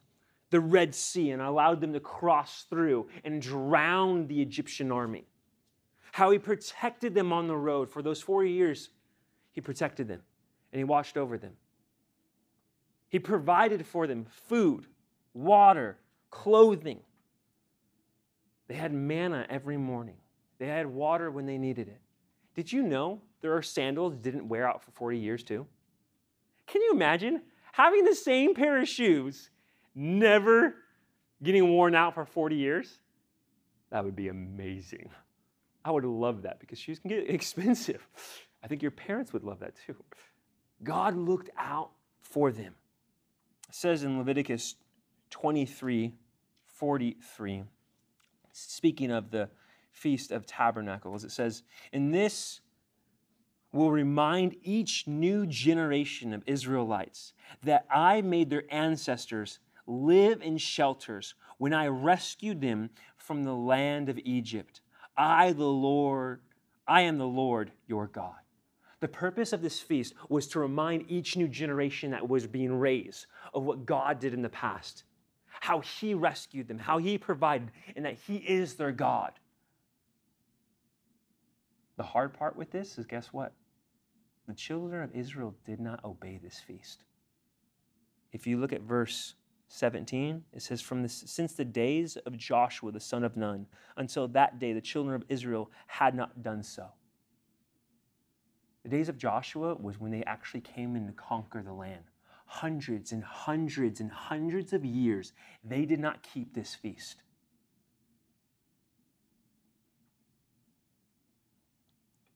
the 0.51 0.61
Red 0.61 0.95
Sea 0.95 1.31
and 1.31 1.41
allowed 1.41 1.81
them 1.81 1.91
to 1.91 1.99
cross 1.99 2.65
through 2.69 3.09
and 3.25 3.41
drown 3.41 4.25
the 4.27 4.41
Egyptian 4.41 4.89
army, 4.89 5.25
how 6.13 6.31
He 6.31 6.39
protected 6.39 7.13
them 7.13 7.33
on 7.33 7.47
the 7.47 7.57
road 7.57 7.89
for 7.89 8.01
those 8.01 8.21
four 8.21 8.45
years. 8.45 8.89
He 9.51 9.59
protected 9.59 10.07
them 10.07 10.21
and 10.71 10.79
He 10.79 10.85
watched 10.85 11.17
over 11.17 11.37
them. 11.37 11.57
He 13.09 13.19
provided 13.19 13.85
for 13.85 14.07
them 14.07 14.25
food, 14.29 14.85
water, 15.33 15.97
clothing. 16.29 16.99
They 18.67 18.75
had 18.75 18.93
manna 18.93 19.45
every 19.49 19.77
morning. 19.77 20.17
They 20.59 20.67
had 20.67 20.85
water 20.85 21.31
when 21.31 21.45
they 21.45 21.57
needed 21.57 21.87
it. 21.87 21.99
Did 22.55 22.71
you 22.71 22.83
know 22.83 23.19
there 23.41 23.55
are 23.55 23.61
sandals 23.61 24.13
that 24.13 24.21
didn't 24.21 24.47
wear 24.47 24.67
out 24.67 24.83
for 24.83 24.91
40 24.91 25.17
years 25.17 25.43
too? 25.43 25.65
Can 26.67 26.81
you 26.81 26.91
imagine 26.91 27.41
having 27.71 28.05
the 28.05 28.15
same 28.15 28.53
pair 28.53 28.79
of 28.79 28.87
shoes 28.87 29.49
never 29.95 30.75
getting 31.41 31.69
worn 31.69 31.95
out 31.95 32.13
for 32.13 32.25
40 32.25 32.55
years? 32.55 32.99
That 33.89 34.05
would 34.05 34.15
be 34.15 34.27
amazing. 34.27 35.09
I 35.83 35.91
would 35.91 36.05
love 36.05 36.43
that 36.43 36.59
because 36.59 36.77
shoes 36.77 36.99
can 36.99 37.09
get 37.09 37.29
expensive. 37.29 38.07
I 38.63 38.67
think 38.67 38.81
your 38.81 38.91
parents 38.91 39.33
would 39.33 39.43
love 39.43 39.59
that 39.61 39.73
too. 39.87 39.95
God 40.83 41.15
looked 41.15 41.49
out 41.57 41.91
for 42.19 42.51
them. 42.51 42.75
Says 43.71 44.03
in 44.03 44.17
Leviticus 44.17 44.75
23 45.29 46.13
43, 46.65 47.63
speaking 48.53 49.11
of 49.11 49.31
the 49.31 49.49
Feast 49.91 50.31
of 50.31 50.45
Tabernacles. 50.45 51.23
It 51.23 51.31
says, 51.31 51.63
In 51.91 52.11
this 52.11 52.61
will 53.71 53.91
remind 53.91 54.55
each 54.63 55.07
new 55.07 55.45
generation 55.45 56.33
of 56.33 56.41
Israelites 56.45 57.33
that 57.63 57.85
I 57.91 58.21
made 58.21 58.49
their 58.49 58.63
ancestors 58.71 59.59
live 59.85 60.41
in 60.41 60.57
shelters 60.57 61.35
when 61.57 61.73
I 61.73 61.87
rescued 61.87 62.61
them 62.61 62.89
from 63.17 63.43
the 63.43 63.53
land 63.53 64.09
of 64.09 64.17
Egypt. 64.19 64.81
I, 65.17 65.51
the 65.51 65.65
Lord, 65.65 66.41
I 66.87 67.01
am 67.01 67.17
the 67.17 67.27
Lord 67.27 67.71
your 67.87 68.07
God. 68.07 68.35
The 68.99 69.07
purpose 69.07 69.53
of 69.53 69.61
this 69.61 69.79
feast 69.79 70.13
was 70.27 70.47
to 70.47 70.59
remind 70.59 71.09
each 71.09 71.37
new 71.37 71.47
generation 71.47 72.11
that 72.11 72.27
was 72.27 72.47
being 72.47 72.73
raised 72.73 73.27
of 73.53 73.63
what 73.63 73.85
God 73.85 74.19
did 74.19 74.33
in 74.33 74.41
the 74.41 74.49
past, 74.49 75.03
how 75.47 75.79
He 75.79 76.13
rescued 76.13 76.67
them, 76.67 76.79
how 76.79 76.97
He 76.97 77.17
provided, 77.17 77.71
and 77.95 78.05
that 78.05 78.17
He 78.27 78.37
is 78.37 78.75
their 78.75 78.91
God. 78.91 79.31
The 81.95 82.03
hard 82.03 82.33
part 82.33 82.55
with 82.55 82.71
this 82.71 82.97
is 82.97 83.05
guess 83.05 83.27
what? 83.27 83.53
The 84.47 84.53
children 84.53 85.03
of 85.03 85.15
Israel 85.15 85.55
did 85.65 85.79
not 85.79 86.03
obey 86.03 86.39
this 86.41 86.59
feast. 86.59 87.03
If 88.31 88.47
you 88.47 88.57
look 88.57 88.73
at 88.73 88.81
verse 88.81 89.35
17, 89.69 90.43
it 90.53 90.61
says, 90.61 90.81
From 90.81 91.03
the, 91.03 91.09
since 91.09 91.53
the 91.53 91.65
days 91.65 92.17
of 92.17 92.37
Joshua 92.37 92.91
the 92.91 92.99
son 92.99 93.23
of 93.23 93.37
Nun 93.37 93.67
until 93.97 94.27
that 94.29 94.59
day, 94.59 94.73
the 94.73 94.81
children 94.81 95.15
of 95.15 95.23
Israel 95.29 95.71
had 95.87 96.15
not 96.15 96.41
done 96.41 96.63
so. 96.63 96.87
The 98.83 98.89
days 98.89 99.09
of 99.09 99.17
Joshua 99.17 99.75
was 99.75 99.99
when 99.99 100.11
they 100.11 100.23
actually 100.23 100.61
came 100.61 100.95
in 100.95 101.07
to 101.07 101.13
conquer 101.13 101.61
the 101.61 101.73
land. 101.73 102.05
Hundreds 102.45 103.11
and 103.11 103.23
hundreds 103.23 103.99
and 103.99 104.11
hundreds 104.11 104.73
of 104.73 104.85
years, 104.85 105.33
they 105.63 105.85
did 105.85 105.99
not 105.99 106.23
keep 106.23 106.53
this 106.53 106.75
feast. 106.75 107.17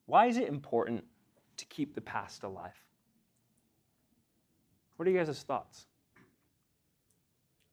Why 0.05 0.27
is 0.27 0.37
it 0.37 0.47
important 0.47 1.05
to 1.57 1.65
keep 1.65 1.95
the 1.95 2.01
past 2.01 2.43
alive? 2.43 2.83
What 4.95 5.07
are 5.07 5.11
you 5.11 5.17
guys' 5.17 5.41
thoughts? 5.43 5.87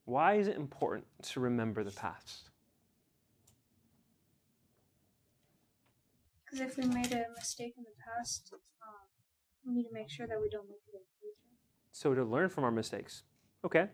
Why 0.04 0.34
is 0.34 0.48
it 0.48 0.56
important 0.56 1.06
to 1.22 1.40
remember 1.40 1.84
the 1.84 1.90
past? 1.90 2.49
Because 6.50 6.66
if 6.66 6.76
we 6.76 6.84
made 6.86 7.12
a 7.12 7.26
mistake 7.36 7.74
in 7.76 7.84
the 7.84 7.90
past, 8.04 8.52
um, 8.52 8.94
we 9.64 9.74
need 9.74 9.84
to 9.84 9.92
make 9.92 10.10
sure 10.10 10.26
that 10.26 10.40
we 10.40 10.48
don't 10.48 10.68
make 10.68 10.80
it 10.88 10.96
in 10.96 11.00
the 11.00 11.20
future. 11.20 11.56
So, 11.92 12.14
to 12.14 12.24
learn 12.24 12.48
from 12.48 12.64
our 12.64 12.70
mistakes. 12.70 13.22
Okay. 13.64 13.88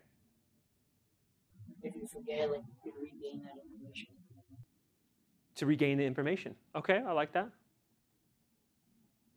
Yeah, 1.82 2.46
like 2.46 2.62
you 2.84 2.92
could 2.92 3.00
regain 3.00 3.42
that 3.44 3.62
information. 3.62 4.08
To 5.56 5.66
regain 5.66 5.98
the 5.98 6.04
information. 6.04 6.54
Okay, 6.74 7.02
I 7.06 7.12
like 7.12 7.32
that. 7.32 7.50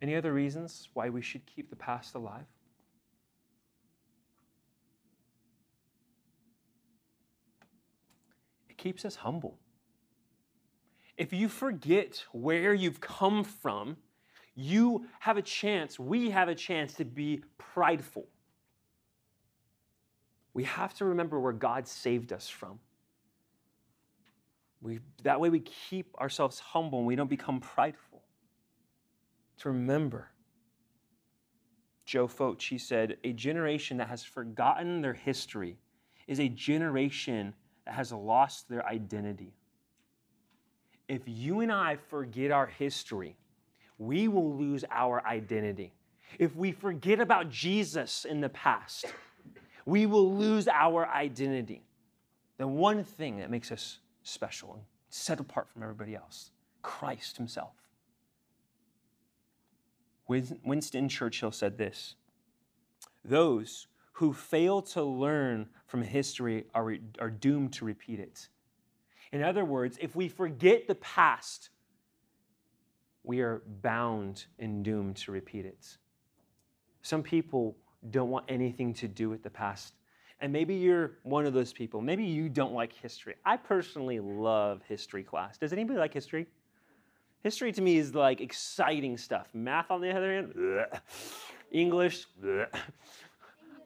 Any 0.01 0.15
other 0.15 0.33
reasons 0.33 0.87
why 0.93 1.09
we 1.09 1.21
should 1.21 1.45
keep 1.45 1.69
the 1.69 1.75
past 1.75 2.15
alive? 2.15 2.45
It 8.69 8.77
keeps 8.77 9.03
us 9.03 9.15
humble. 9.15 9.58
If 11.19 11.33
you 11.33 11.49
forget 11.49 12.23
where 12.31 12.73
you've 12.73 13.01
come 13.01 13.43
from, 13.43 13.97
you 14.55 15.05
have 15.19 15.35
a 15.35 15.41
chance, 15.41 15.99
we 15.99 16.29
have 16.29 16.47
a 16.47 16.55
chance 16.55 16.93
to 16.93 17.03
be 17.03 17.43
prideful. 17.57 18.25
We 20.53 20.63
have 20.63 20.93
to 20.95 21.05
remember 21.05 21.37
where 21.37 21.51
God 21.51 21.89
saved 21.89 22.31
us 22.31 22.47
from. 22.47 22.79
We, 24.81 25.01
that 25.23 25.41
way, 25.41 25.49
we 25.49 25.59
keep 25.59 26.15
ourselves 26.17 26.57
humble 26.57 26.99
and 26.99 27.07
we 27.07 27.17
don't 27.17 27.29
become 27.29 27.59
prideful. 27.59 28.23
To 29.57 29.69
remember, 29.69 30.29
Joe 32.05 32.29
Focht, 32.29 32.61
he 32.61 32.77
said, 32.77 33.17
a 33.25 33.33
generation 33.33 33.97
that 33.97 34.07
has 34.07 34.23
forgotten 34.23 35.01
their 35.01 35.13
history 35.13 35.79
is 36.27 36.39
a 36.39 36.47
generation 36.47 37.53
that 37.85 37.95
has 37.95 38.13
lost 38.13 38.69
their 38.69 38.87
identity. 38.87 39.58
If 41.09 41.23
you 41.25 41.61
and 41.61 41.71
I 41.71 41.97
forget 42.07 42.51
our 42.51 42.67
history, 42.67 43.35
we 43.97 44.27
will 44.27 44.55
lose 44.55 44.85
our 44.91 45.25
identity. 45.25 45.91
If 46.37 46.55
we 46.55 46.71
forget 46.71 47.19
about 47.19 47.49
Jesus 47.49 48.25
in 48.25 48.39
the 48.39 48.49
past, 48.49 49.07
we 49.85 50.05
will 50.05 50.35
lose 50.35 50.67
our 50.67 51.07
identity. 51.07 51.83
The 52.59 52.67
one 52.67 53.03
thing 53.03 53.39
that 53.39 53.49
makes 53.49 53.71
us 53.71 53.97
special 54.21 54.73
and 54.75 54.83
set 55.09 55.39
apart 55.39 55.67
from 55.73 55.81
everybody 55.81 56.15
else 56.15 56.51
Christ 56.83 57.37
Himself. 57.37 57.73
Winston 60.27 61.09
Churchill 61.09 61.51
said 61.51 61.79
this 61.79 62.15
Those 63.25 63.87
who 64.13 64.31
fail 64.31 64.83
to 64.83 65.01
learn 65.01 65.67
from 65.87 66.03
history 66.03 66.65
are, 66.75 66.97
are 67.17 67.31
doomed 67.31 67.73
to 67.73 67.85
repeat 67.85 68.19
it. 68.19 68.47
In 69.31 69.43
other 69.43 69.63
words, 69.63 69.97
if 70.01 70.15
we 70.15 70.27
forget 70.27 70.87
the 70.87 70.95
past, 70.95 71.69
we 73.23 73.41
are 73.41 73.61
bound 73.81 74.45
and 74.57 74.83
doomed 74.83 75.17
to 75.17 75.31
repeat 75.31 75.65
it. 75.65 75.97
Some 77.01 77.21
people 77.21 77.75
don't 78.09 78.29
want 78.29 78.45
anything 78.49 78.93
to 78.95 79.07
do 79.07 79.29
with 79.29 79.43
the 79.43 79.49
past. 79.49 79.93
And 80.41 80.53
maybe 80.53 80.73
you're 80.75 81.11
one 81.23 81.45
of 81.45 81.53
those 81.53 81.73
people. 81.73 82.01
Maybe 82.01 82.23
you 82.23 82.49
don't 82.49 82.73
like 82.73 82.93
history. 82.93 83.35
I 83.45 83.57
personally 83.57 84.19
love 84.19 84.81
history 84.87 85.23
class. 85.23 85.57
Does 85.57 85.73
anybody 85.73 85.99
like 85.99 86.13
history? 86.13 86.47
History 87.43 87.71
to 87.73 87.81
me 87.81 87.97
is 87.97 88.15
like 88.15 88.41
exciting 88.41 89.17
stuff. 89.17 89.47
Math, 89.53 89.91
on 89.91 90.01
the 90.01 90.11
other 90.11 90.33
hand, 90.33 90.53
bleh. 90.55 90.99
English, 91.71 92.25
bleh. 92.41 92.67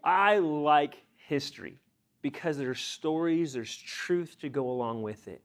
I 0.03 0.37
like 0.39 0.95
history 1.27 1.79
because 2.23 2.57
there's 2.57 2.79
stories, 2.79 3.53
there's 3.53 3.75
truth 3.75 4.37
to 4.39 4.49
go 4.49 4.69
along 4.69 5.03
with 5.03 5.27
it, 5.27 5.43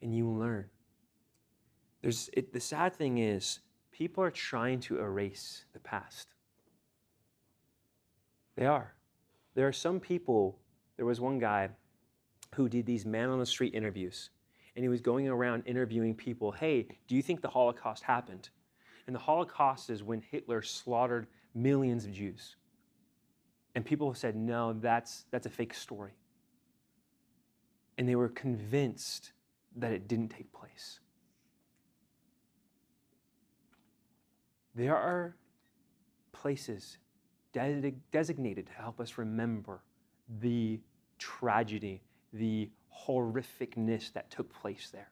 and 0.00 0.14
you 0.14 0.26
learn. 0.30 0.64
There's, 2.00 2.30
it, 2.32 2.52
the 2.52 2.60
sad 2.60 2.94
thing 2.94 3.18
is, 3.18 3.58
people 3.90 4.24
are 4.24 4.30
trying 4.30 4.80
to 4.80 5.00
erase 5.00 5.64
the 5.74 5.80
past. 5.80 6.28
They 8.56 8.64
are. 8.64 8.94
There 9.54 9.66
are 9.66 9.72
some 9.72 9.98
people, 9.98 10.56
there 10.96 11.04
was 11.04 11.20
one 11.20 11.40
guy 11.40 11.68
who 12.54 12.68
did 12.68 12.86
these 12.86 13.04
man 13.04 13.28
on 13.28 13.40
the 13.40 13.46
street 13.46 13.74
interviews, 13.74 14.30
and 14.76 14.84
he 14.84 14.88
was 14.88 15.00
going 15.00 15.28
around 15.28 15.64
interviewing 15.66 16.14
people 16.14 16.52
hey, 16.52 16.86
do 17.08 17.16
you 17.16 17.22
think 17.22 17.42
the 17.42 17.48
Holocaust 17.48 18.04
happened? 18.04 18.50
And 19.08 19.16
the 19.16 19.20
Holocaust 19.20 19.90
is 19.90 20.04
when 20.04 20.22
Hitler 20.30 20.62
slaughtered 20.62 21.26
millions 21.54 22.04
of 22.04 22.12
Jews. 22.12 22.54
And 23.74 23.84
people 23.84 24.14
said, 24.14 24.36
no, 24.36 24.74
that's, 24.74 25.24
that's 25.32 25.46
a 25.46 25.50
fake 25.50 25.74
story. 25.74 26.12
And 28.00 28.08
they 28.08 28.16
were 28.16 28.30
convinced 28.30 29.32
that 29.76 29.92
it 29.92 30.08
didn't 30.08 30.30
take 30.30 30.50
place. 30.54 31.00
There 34.74 34.96
are 34.96 35.36
places 36.32 36.96
designated 37.52 38.68
to 38.68 38.72
help 38.72 39.00
us 39.00 39.18
remember 39.18 39.82
the 40.40 40.80
tragedy, 41.18 42.00
the 42.32 42.70
horrificness 43.06 44.14
that 44.14 44.30
took 44.30 44.50
place 44.50 44.88
there. 44.90 45.10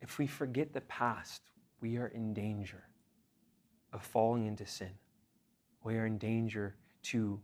If 0.00 0.18
we 0.18 0.26
forget 0.26 0.72
the 0.72 0.80
past, 0.80 1.42
we 1.80 1.98
are 1.98 2.08
in 2.08 2.34
danger 2.34 2.82
of 3.92 4.02
falling 4.02 4.46
into 4.46 4.66
sin. 4.66 4.90
We 5.84 5.94
are 5.98 6.06
in 6.06 6.18
danger 6.18 6.74
to 7.04 7.40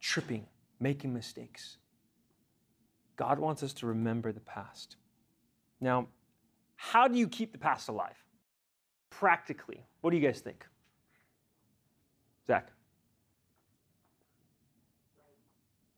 tripping, 0.00 0.46
making 0.80 1.12
mistakes. 1.12 1.78
God 3.16 3.38
wants 3.38 3.62
us 3.62 3.72
to 3.74 3.86
remember 3.86 4.32
the 4.32 4.40
past. 4.40 4.96
Now, 5.80 6.08
how 6.76 7.08
do 7.08 7.18
you 7.18 7.28
keep 7.28 7.52
the 7.52 7.58
past 7.58 7.88
alive? 7.88 8.16
practically? 9.18 9.80
What 10.00 10.10
do 10.10 10.16
you 10.16 10.26
guys 10.26 10.40
think? 10.40 10.64
Zach? 12.46 12.68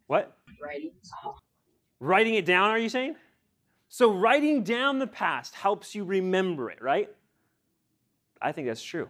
What? 0.06 0.37
Writing. 0.62 0.92
Writing 2.00 2.34
it 2.34 2.46
down, 2.46 2.70
are 2.70 2.78
you 2.78 2.88
saying? 2.88 3.16
So, 3.88 4.12
writing 4.12 4.62
down 4.62 4.98
the 4.98 5.06
past 5.06 5.54
helps 5.54 5.94
you 5.94 6.04
remember 6.04 6.70
it, 6.70 6.80
right? 6.80 7.08
I 8.40 8.52
think 8.52 8.68
that's 8.68 8.82
true. 8.82 9.08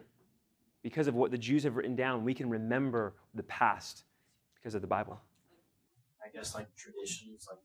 Because 0.81 1.07
of 1.07 1.13
what 1.13 1.31
the 1.31 1.37
Jews 1.37 1.63
have 1.63 1.75
written 1.75 1.95
down, 1.95 2.23
we 2.23 2.33
can 2.33 2.49
remember 2.49 3.13
the 3.35 3.43
past 3.43 4.03
because 4.61 4.75
of 4.75 4.81
the 4.81 4.87
Bible. 4.87 5.19
I 6.23 6.29
guess 6.35 6.55
like 6.55 6.67
traditions, 6.75 7.47
like 7.49 7.59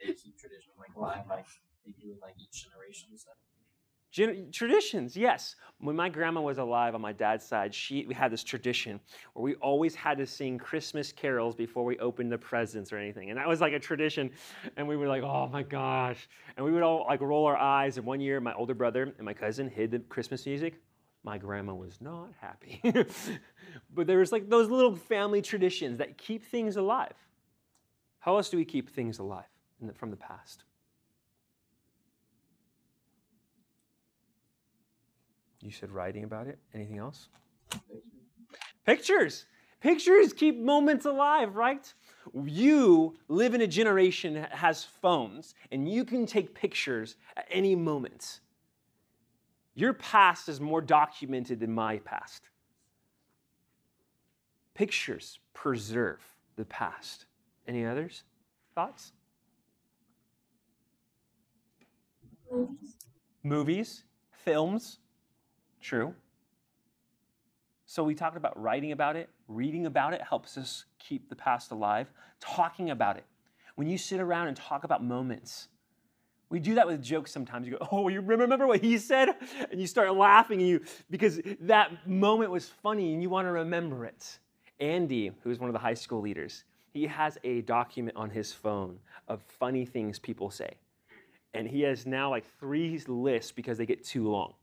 they 0.00 0.12
keep 0.14 0.38
tradition 0.38 0.72
like 0.78 0.94
alive, 0.96 1.24
like 1.28 1.46
they 1.86 1.92
do 1.92 2.14
like 2.22 2.34
each 2.40 2.64
generation. 2.64 3.08
So 3.16 3.30
Gen- 4.12 4.50
traditions, 4.52 5.16
yes. 5.16 5.56
When 5.80 5.96
my 5.96 6.08
grandma 6.08 6.40
was 6.42 6.58
alive 6.58 6.94
on 6.94 7.00
my 7.02 7.12
dad's 7.12 7.44
side, 7.44 7.74
she 7.74 8.06
we 8.06 8.14
had 8.14 8.32
this 8.32 8.44
tradition 8.44 9.00
where 9.34 9.42
we 9.44 9.54
always 9.56 9.94
had 9.96 10.18
to 10.18 10.26
sing 10.26 10.58
Christmas 10.58 11.12
carols 11.12 11.56
before 11.56 11.84
we 11.84 11.98
opened 11.98 12.32
the 12.32 12.38
presents 12.38 12.92
or 12.92 12.98
anything, 12.98 13.30
and 13.30 13.38
that 13.38 13.48
was 13.48 13.60
like 13.60 13.74
a 13.74 13.80
tradition. 13.80 14.30
And 14.76 14.88
we 14.88 14.96
were 14.96 15.08
like, 15.08 15.24
"Oh 15.24 15.48
my 15.52 15.64
gosh!" 15.64 16.28
And 16.56 16.66
we 16.66 16.72
would 16.72 16.82
all 16.84 17.06
like 17.08 17.22
roll 17.22 17.46
our 17.46 17.56
eyes. 17.58 17.98
And 17.98 18.06
one 18.06 18.20
year, 18.20 18.40
my 18.40 18.54
older 18.54 18.74
brother 18.74 19.14
and 19.18 19.26
my 19.26 19.34
cousin 19.34 19.68
hid 19.68 19.90
the 19.92 20.00
Christmas 20.00 20.46
music. 20.46 20.80
My 21.24 21.38
grandma 21.38 21.74
was 21.74 22.00
not 22.02 22.28
happy. 22.38 22.82
but 23.94 24.06
there 24.06 24.18
was 24.18 24.30
like 24.30 24.50
those 24.50 24.68
little 24.68 24.94
family 24.94 25.40
traditions 25.40 25.98
that 25.98 26.18
keep 26.18 26.44
things 26.44 26.76
alive. 26.76 27.14
How 28.20 28.36
else 28.36 28.50
do 28.50 28.58
we 28.58 28.64
keep 28.64 28.90
things 28.90 29.18
alive 29.18 29.44
the, 29.80 29.94
from 29.94 30.10
the 30.10 30.16
past? 30.16 30.64
You 35.62 35.70
said 35.70 35.90
writing 35.90 36.24
about 36.24 36.46
it. 36.46 36.58
Anything 36.74 36.98
else? 36.98 37.28
Pictures. 38.84 39.46
Pictures 39.80 40.34
keep 40.34 40.58
moments 40.58 41.06
alive, 41.06 41.56
right? 41.56 41.92
You 42.34 43.16
live 43.28 43.54
in 43.54 43.62
a 43.62 43.66
generation 43.66 44.34
that 44.34 44.52
has 44.52 44.84
phones, 44.84 45.54
and 45.72 45.90
you 45.90 46.04
can 46.04 46.26
take 46.26 46.54
pictures 46.54 47.16
at 47.36 47.46
any 47.50 47.74
moment. 47.74 48.40
Your 49.74 49.92
past 49.92 50.48
is 50.48 50.60
more 50.60 50.80
documented 50.80 51.60
than 51.60 51.72
my 51.72 51.98
past. 51.98 52.48
Pictures 54.74 55.38
preserve 55.52 56.20
the 56.56 56.64
past. 56.64 57.26
Any 57.66 57.84
others? 57.84 58.24
Thoughts? 58.74 59.12
Movies. 62.50 62.94
Movies, 63.42 64.04
films, 64.30 64.98
True. 65.84 66.14
So 67.84 68.02
we 68.02 68.14
talked 68.14 68.38
about 68.38 68.58
writing 68.58 68.92
about 68.92 69.16
it, 69.16 69.28
reading 69.48 69.84
about 69.84 70.14
it 70.14 70.22
helps 70.22 70.56
us 70.56 70.86
keep 70.98 71.28
the 71.28 71.36
past 71.36 71.72
alive, 71.72 72.10
talking 72.40 72.88
about 72.88 73.18
it. 73.18 73.24
When 73.74 73.86
you 73.86 73.98
sit 73.98 74.18
around 74.18 74.48
and 74.48 74.56
talk 74.56 74.84
about 74.84 75.04
moments, 75.04 75.68
we 76.54 76.60
do 76.60 76.76
that 76.76 76.86
with 76.86 77.02
jokes 77.02 77.32
sometimes. 77.32 77.66
You 77.68 77.78
go, 77.78 77.88
"Oh, 77.92 78.08
you 78.08 78.22
remember 78.22 78.66
what 78.68 78.80
he 78.82 78.98
said?" 78.98 79.30
and 79.72 79.80
you 79.80 79.88
start 79.88 80.14
laughing 80.14 80.60
and 80.60 80.68
you 80.68 80.80
because 81.10 81.40
that 81.62 82.06
moment 82.08 82.50
was 82.52 82.68
funny 82.68 83.14
and 83.14 83.22
you 83.22 83.30
want 83.30 83.46
to 83.46 83.52
remember 83.52 84.06
it. 84.06 84.38
Andy, 84.80 85.32
who's 85.42 85.58
one 85.60 85.70
of 85.70 85.74
the 85.74 85.80
high 85.80 85.94
school 85.94 86.22
leaders, 86.22 86.64
he 86.92 87.06
has 87.06 87.38
a 87.44 87.62
document 87.62 88.16
on 88.16 88.30
his 88.30 88.52
phone 88.52 89.00
of 89.28 89.42
funny 89.42 89.86
things 89.86 90.18
people 90.20 90.50
say. 90.50 90.72
And 91.54 91.68
he 91.68 91.82
has 91.82 92.06
now 92.06 92.30
like 92.30 92.46
three 92.60 92.98
lists 93.08 93.52
because 93.52 93.78
they 93.78 93.86
get 93.86 94.04
too 94.04 94.28
long. 94.30 94.54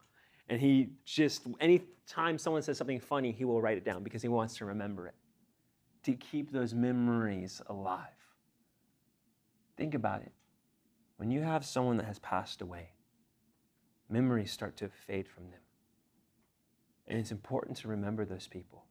And 0.49 0.61
he 0.61 0.89
just, 1.05 1.47
anytime 1.61 2.37
someone 2.37 2.63
says 2.63 2.77
something 2.77 2.99
funny, 2.99 3.31
he 3.31 3.45
will 3.45 3.61
write 3.61 3.77
it 3.77 3.85
down 3.85 4.03
because 4.03 4.21
he 4.21 4.29
wants 4.29 4.57
to 4.57 4.65
remember 4.65 5.07
it. 5.07 5.15
to 6.03 6.13
keep 6.15 6.51
those 6.51 6.73
memories 6.73 7.61
alive. 7.67 8.07
Think 9.77 9.95
about 9.95 10.21
it. 10.21 10.33
When 11.21 11.29
you 11.29 11.43
have 11.43 11.63
someone 11.63 11.97
that 11.97 12.07
has 12.07 12.17
passed 12.17 12.63
away, 12.63 12.93
memories 14.09 14.51
start 14.51 14.75
to 14.77 14.89
fade 14.89 15.27
from 15.27 15.51
them. 15.51 15.59
And 17.07 17.19
it's 17.19 17.29
important 17.29 17.77
to 17.77 17.89
remember 17.89 18.25
those 18.25 18.47
people, 18.47 18.85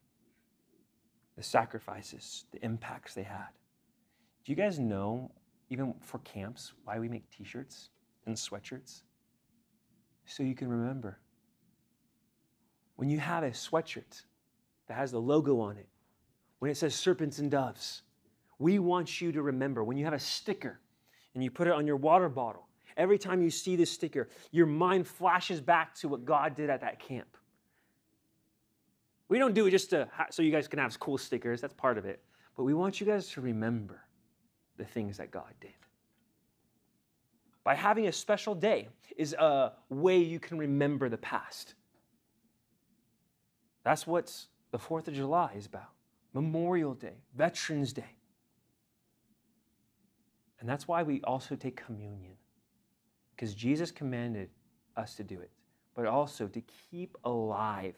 the 1.36 1.42
sacrifices, 1.42 2.44
the 2.52 2.64
impacts 2.64 3.14
they 3.14 3.24
had. 3.24 3.48
Do 4.44 4.52
you 4.52 4.54
guys 4.54 4.78
know, 4.78 5.32
even 5.70 5.92
for 6.02 6.18
camps, 6.18 6.72
why 6.84 7.00
we 7.00 7.08
make 7.08 7.28
t 7.36 7.42
shirts 7.42 7.88
and 8.26 8.36
sweatshirts? 8.36 9.02
So 10.24 10.44
you 10.44 10.54
can 10.54 10.68
remember. 10.68 11.18
When 12.94 13.10
you 13.10 13.18
have 13.18 13.42
a 13.42 13.50
sweatshirt 13.50 14.22
that 14.86 14.94
has 14.94 15.10
the 15.10 15.20
logo 15.20 15.58
on 15.58 15.76
it, 15.78 15.88
when 16.60 16.70
it 16.70 16.76
says 16.76 16.94
serpents 16.94 17.40
and 17.40 17.50
doves, 17.50 18.02
we 18.60 18.78
want 18.78 19.20
you 19.20 19.32
to 19.32 19.42
remember. 19.42 19.82
When 19.82 19.96
you 19.96 20.04
have 20.04 20.14
a 20.14 20.20
sticker 20.20 20.78
and 21.34 21.44
you 21.44 21.50
put 21.50 21.66
it 21.66 21.72
on 21.72 21.86
your 21.86 21.96
water 21.96 22.28
bottle, 22.28 22.66
every 22.96 23.18
time 23.18 23.42
you 23.42 23.50
see 23.50 23.76
this 23.76 23.90
sticker, 23.90 24.28
your 24.50 24.66
mind 24.66 25.06
flashes 25.06 25.60
back 25.60 25.94
to 25.96 26.08
what 26.08 26.24
God 26.24 26.54
did 26.54 26.70
at 26.70 26.80
that 26.80 26.98
camp. 27.00 27.36
We 29.28 29.38
don't 29.38 29.54
do 29.54 29.66
it 29.66 29.70
just 29.70 29.90
to 29.90 30.08
so 30.30 30.42
you 30.42 30.50
guys 30.50 30.66
can 30.66 30.80
have 30.80 30.98
cool 30.98 31.16
stickers. 31.16 31.60
That's 31.60 31.74
part 31.74 31.98
of 31.98 32.04
it. 32.04 32.20
But 32.56 32.64
we 32.64 32.74
want 32.74 33.00
you 33.00 33.06
guys 33.06 33.28
to 33.30 33.40
remember 33.40 34.02
the 34.76 34.84
things 34.84 35.16
that 35.18 35.30
God 35.30 35.52
did. 35.60 35.70
By 37.62 37.74
having 37.74 38.08
a 38.08 38.12
special 38.12 38.54
day 38.54 38.88
is 39.16 39.34
a 39.34 39.72
way 39.88 40.18
you 40.18 40.40
can 40.40 40.58
remember 40.58 41.08
the 41.08 41.18
past. 41.18 41.74
That's 43.84 44.06
what 44.06 44.34
the 44.72 44.78
4th 44.78 45.08
of 45.08 45.14
July 45.14 45.52
is 45.56 45.66
about 45.66 45.90
Memorial 46.32 46.94
Day, 46.94 47.22
Veterans 47.36 47.92
Day. 47.92 48.16
And 50.60 50.68
that's 50.68 50.86
why 50.86 51.02
we 51.02 51.22
also 51.22 51.56
take 51.56 51.82
communion, 51.82 52.34
because 53.34 53.54
Jesus 53.54 53.90
commanded 53.90 54.50
us 54.96 55.14
to 55.16 55.24
do 55.24 55.40
it, 55.40 55.50
but 55.96 56.06
also 56.06 56.46
to 56.48 56.60
keep 56.90 57.16
alive 57.24 57.94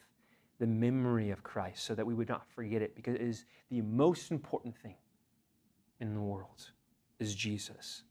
the 0.60 0.66
memory 0.66 1.30
of 1.30 1.42
Christ 1.42 1.84
so 1.84 1.94
that 1.96 2.06
we 2.06 2.14
would 2.14 2.28
not 2.28 2.46
forget 2.54 2.82
it 2.82 2.94
because 2.94 3.16
it 3.16 3.20
is 3.20 3.46
the 3.68 3.82
most 3.82 4.30
important 4.30 4.76
thing 4.76 4.94
in 6.00 6.14
the 6.14 6.20
world 6.20 6.70
is 7.18 7.34
Jesus. 7.34 8.04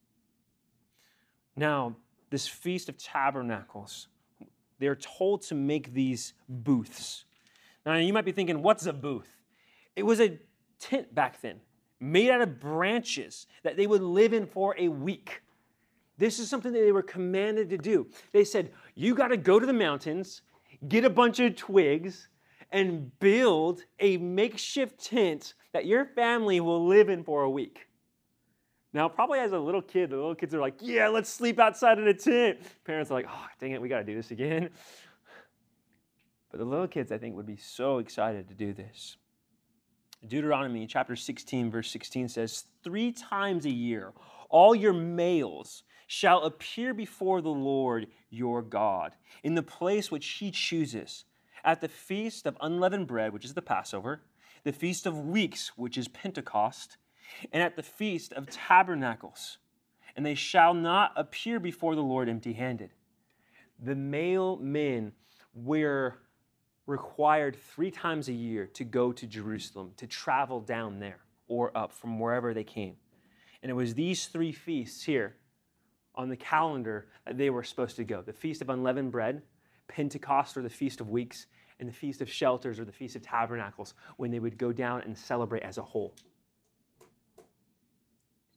Now, 1.56 1.96
this 2.30 2.48
Feast 2.48 2.90
of 2.90 2.98
Tabernacles, 2.98 4.08
they're 4.80 4.96
told 4.96 5.44
to 5.44 5.56
make 5.56 5.94
these 5.94 6.34
booths. 6.50 7.24
Now, 7.86 7.96
you 7.96 8.12
might 8.12 8.26
be 8.26 8.32
thinking, 8.32 8.62
what's 8.62 8.86
a 8.86 8.94
booth? 8.94 9.30
It 9.96 10.04
was 10.04 10.20
a 10.20 10.40
tent 10.80 11.14
back 11.16 11.42
then, 11.42 11.62
made 12.02 12.30
out 12.30 12.42
of 12.42 12.60
branches 12.60 13.48
that 13.64 13.78
they 13.78 13.88
would 13.88 14.02
live 14.02 14.34
in 14.34 14.46
for 14.46 14.76
a 14.78 14.90
week. 14.90 15.42
This 16.18 16.40
is 16.40 16.50
something 16.50 16.74
that 16.74 16.80
they 16.80 16.92
were 16.92 17.02
commanded 17.02 17.70
to 17.70 17.78
do. 17.78 18.08
They 18.32 18.44
said, 18.44 18.72
You 18.96 19.16
got 19.16 19.30
to 19.30 19.38
go 19.38 19.60
to 19.60 19.66
the 19.66 19.74
mountains, 19.74 20.42
get 20.88 21.06
a 21.06 21.10
bunch 21.10 21.40
of 21.40 21.56
twigs, 21.56 22.28
and 22.72 23.18
build 23.20 23.84
a 24.00 24.18
makeshift 24.18 25.04
tent 25.04 25.54
that 25.74 25.86
your 25.86 26.06
family 26.06 26.60
will 26.60 26.86
live 26.86 27.10
in 27.10 27.24
for 27.24 27.44
a 27.44 27.50
week. 27.50 27.88
Now, 28.94 29.08
probably 29.08 29.40
as 29.40 29.54
a 29.54 29.60
little 29.60 29.82
kid, 29.82 30.10
the 30.10 30.18
little 30.18 30.36
kids 30.36 30.54
are 30.54 30.60
like, 30.60 30.76
yeah, 30.82 31.08
let's 31.08 31.30
sleep 31.30 31.60
outside 31.60 31.98
in 31.98 32.08
a 32.08 32.14
tent. 32.14 32.60
Parents 32.84 33.10
are 33.10 33.14
like, 33.14 33.28
oh, 33.30 33.46
dang 33.60 33.72
it, 33.72 33.82
we 33.82 33.88
got 33.88 34.00
to 34.00 34.04
do 34.04 34.16
this 34.16 34.32
again. 34.32 34.70
But 36.50 36.60
the 36.60 36.66
little 36.66 36.88
kids, 36.88 37.14
I 37.14 37.18
think, 37.18 37.36
would 37.36 37.46
be 37.46 37.56
so 37.56 38.00
excited 38.00 38.50
to 38.50 38.54
do 38.54 38.74
this. 38.74 39.16
Deuteronomy 40.28 40.86
chapter 40.86 41.16
16, 41.16 41.72
verse 41.72 41.90
16 41.90 42.30
says, 42.30 42.66
Three 42.84 43.12
times 43.12 43.66
a 43.66 43.72
year, 43.72 44.14
all 44.50 44.76
your 44.76 44.94
males 44.94 45.84
shall 46.06 46.44
appear 46.44 46.94
before 46.94 47.42
the 47.42 47.50
Lord 47.50 48.08
your 48.30 48.62
God 48.62 49.14
in 49.44 49.56
the 49.56 49.64
place 49.64 50.12
which 50.12 50.28
he 50.28 50.52
chooses 50.52 51.26
at 51.64 51.82
the 51.82 51.88
feast 51.88 52.46
of 52.46 52.58
unleavened 52.62 53.08
bread, 53.08 53.34
which 53.34 53.46
is 53.46 53.54
the 53.54 53.62
Passover, 53.62 54.22
the 54.64 54.72
feast 54.72 55.06
of 55.06 55.18
weeks, 55.18 55.72
which 55.76 55.98
is 55.98 56.08
Pentecost, 56.08 56.98
and 57.52 57.64
at 57.64 57.76
the 57.76 57.84
feast 57.84 58.34
of 58.34 58.50
tabernacles. 58.50 59.58
And 60.16 60.26
they 60.26 60.36
shall 60.36 60.74
not 60.74 61.14
appear 61.16 61.60
before 61.60 61.96
the 61.96 62.02
Lord 62.02 62.30
empty 62.30 62.54
handed. 62.54 62.92
The 63.80 63.96
male 63.96 64.58
men 64.58 65.14
were 65.54 66.20
required 66.88 67.56
three 67.56 67.92
times 67.92 68.28
a 68.28 68.34
year 68.34 68.68
to 68.68 68.84
go 68.84 69.12
to 69.12 69.28
Jerusalem, 69.28 69.92
to 69.98 70.08
travel 70.08 70.60
down 70.60 71.00
there 71.00 71.20
or 71.48 71.76
up 71.78 71.92
from 71.92 72.20
wherever 72.20 72.54
they 72.54 72.64
came. 72.64 72.96
And 73.62 73.70
it 73.70 73.74
was 73.74 73.94
these 73.94 74.28
three 74.28 74.52
feasts 74.52 75.04
here 75.04 75.36
on 76.16 76.30
the 76.30 76.36
calendar 76.36 77.08
that 77.26 77.38
they 77.38 77.50
were 77.50 77.64
supposed 77.64 77.96
to 77.98 78.04
go 78.04 78.22
the 78.22 78.34
Feast 78.34 78.62
of 78.62 78.70
Unleavened 78.70 79.12
Bread, 79.12 79.42
Pentecost 79.88 80.58
or 80.58 80.62
the 80.62 80.70
Feast 80.70 81.02
of 81.02 81.10
Weeks, 81.10 81.48
and 81.80 81.88
the 81.88 81.94
Feast 81.94 82.22
of 82.22 82.30
Shelters 82.30 82.80
or 82.80 82.86
the 82.86 82.92
Feast 82.92 83.16
of 83.16 83.22
Tabernacles 83.22 83.94
when 84.18 84.32
they 84.32 84.40
would 84.40 84.58
go 84.58 84.72
down 84.72 85.02
and 85.02 85.18
celebrate 85.18 85.64
as 85.64 85.78
a 85.78 85.82
whole. 85.82 86.14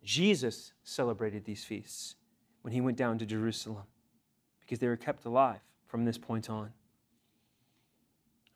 Jesus 0.02 0.72
celebrated 0.82 1.44
these 1.44 1.64
feasts 1.64 2.16
when 2.62 2.72
he 2.72 2.80
went 2.80 2.98
down 2.98 3.18
to 3.18 3.26
Jerusalem 3.26 3.84
because 4.60 4.78
they 4.78 4.86
were 4.86 4.96
kept 4.96 5.24
alive 5.24 5.60
from 5.86 6.04
this 6.04 6.18
point 6.18 6.50
on. 6.50 6.70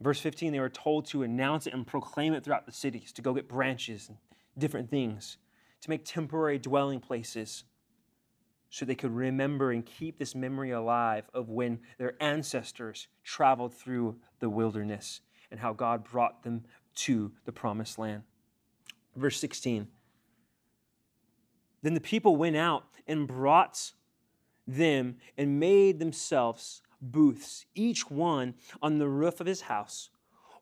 Verse 0.01 0.21
15, 0.21 0.53
they 0.53 0.61
were 0.61 0.69
told 0.69 1.07
to 1.07 1.23
announce 1.23 1.67
it 1.67 1.75
and 1.75 1.87
proclaim 1.87 2.33
it 2.33 2.45
throughout 2.45 2.67
the 2.67 2.73
cities, 2.73 3.13
to 3.13 3.23
go 3.23 3.35
get 3.35 3.49
branches 3.49 4.09
and 4.09 4.19
different 4.57 4.91
things, 4.91 5.39
to 5.81 5.91
make 5.91 6.05
temporary 6.05 6.59
dwelling 6.59 7.01
places 7.01 7.65
so 8.71 8.85
they 8.85 8.95
could 8.95 9.15
remember 9.15 9.73
and 9.73 9.85
keep 9.85 10.19
this 10.19 10.35
memory 10.35 10.71
alive 10.71 11.25
of 11.33 11.49
when 11.49 11.81
their 11.97 12.15
ancestors 12.23 13.09
traveled 13.25 13.75
through 13.75 14.17
the 14.41 14.51
wilderness 14.51 15.21
and 15.51 15.59
how 15.59 15.73
God 15.73 16.05
brought 16.05 16.43
them 16.43 16.65
to 16.95 17.33
the 17.45 17.53
promised 17.53 17.99
land. 17.99 18.23
Verse 19.17 19.39
16 19.41 19.89
Then 21.83 21.95
the 21.95 22.01
people 22.01 22.37
went 22.37 22.57
out 22.57 22.85
and 23.07 23.27
brought 23.27 23.93
them 24.67 25.17
and 25.37 25.59
made 25.59 25.99
themselves 25.99 26.83
booths, 27.01 27.67
each 27.75 28.11
one 28.11 28.55
on 28.83 28.99
the 28.99 29.09
roof 29.09 29.41
of 29.41 29.47
his 29.47 29.63
house, 29.63 30.11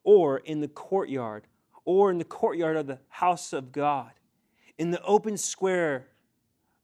or 0.04 0.38
in 0.38 0.60
the 0.60 0.68
courtyard, 0.68 1.46
or 1.84 2.10
in 2.10 2.18
the 2.18 2.24
courtyard 2.24 2.76
of 2.76 2.86
the 2.86 2.98
house 3.08 3.52
of 3.52 3.72
God, 3.72 4.12
in 4.78 4.90
the 4.90 5.02
open 5.02 5.36
square 5.36 6.08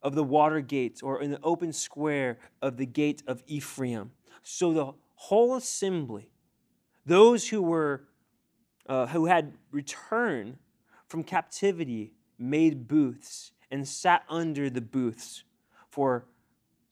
of 0.03 0.15
the 0.15 0.25
water 0.25 0.61
gates, 0.61 1.03
or 1.03 1.23
in 1.23 1.31
the 1.31 1.41
open 1.43 1.73
square 1.73 2.39
of 2.61 2.77
the 2.77 2.87
gate 2.87 3.23
of 3.27 3.43
Ephraim. 3.47 4.11
So 4.43 4.73
the 4.73 4.93
whole 5.15 5.55
assembly, 5.55 6.31
those 7.07 7.49
who 7.49 7.63
were 7.63 8.05
uh, 8.89 9.07
who 9.07 9.27
had 9.27 9.53
returned 9.71 10.57
from 11.07 11.23
captivity, 11.23 12.13
made 12.39 12.89
booths 12.89 13.53
and 13.71 13.87
sat 13.87 14.25
under 14.29 14.69
the 14.69 14.81
booths. 14.81 15.45
For 15.89 16.27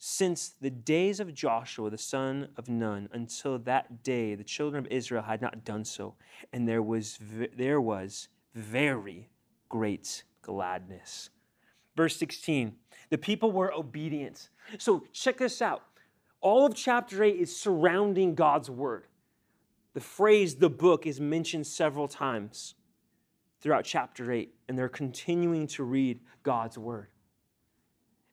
since 0.02 0.54
the 0.62 0.70
days 0.70 1.20
of 1.20 1.34
Joshua 1.34 1.90
the 1.90 1.98
son 1.98 2.48
of 2.56 2.70
Nun 2.70 3.10
until 3.12 3.58
that 3.60 4.02
day, 4.02 4.34
the 4.34 4.42
children 4.42 4.86
of 4.86 4.90
Israel 4.90 5.22
had 5.22 5.42
not 5.42 5.62
done 5.62 5.84
so, 5.84 6.14
and 6.54 6.66
there 6.66 6.82
was 6.82 7.18
there 7.56 7.82
was 7.82 8.28
very 8.54 9.28
great 9.68 10.24
gladness. 10.40 11.28
Verse 11.94 12.16
16 12.16 12.74
the 13.10 13.18
people 13.18 13.52
were 13.52 13.74
obedient. 13.74 14.48
So 14.78 15.04
check 15.12 15.36
this 15.36 15.60
out. 15.60 15.82
All 16.40 16.64
of 16.64 16.74
chapter 16.74 17.22
8 17.22 17.36
is 17.36 17.54
surrounding 17.54 18.34
God's 18.34 18.70
word. 18.70 19.06
The 19.92 20.00
phrase 20.00 20.54
the 20.54 20.70
book 20.70 21.06
is 21.06 21.20
mentioned 21.20 21.66
several 21.66 22.08
times 22.08 22.74
throughout 23.60 23.84
chapter 23.84 24.32
8, 24.32 24.54
and 24.68 24.78
they're 24.78 24.88
continuing 24.88 25.66
to 25.66 25.82
read 25.82 26.20
God's 26.42 26.78
word. 26.78 27.08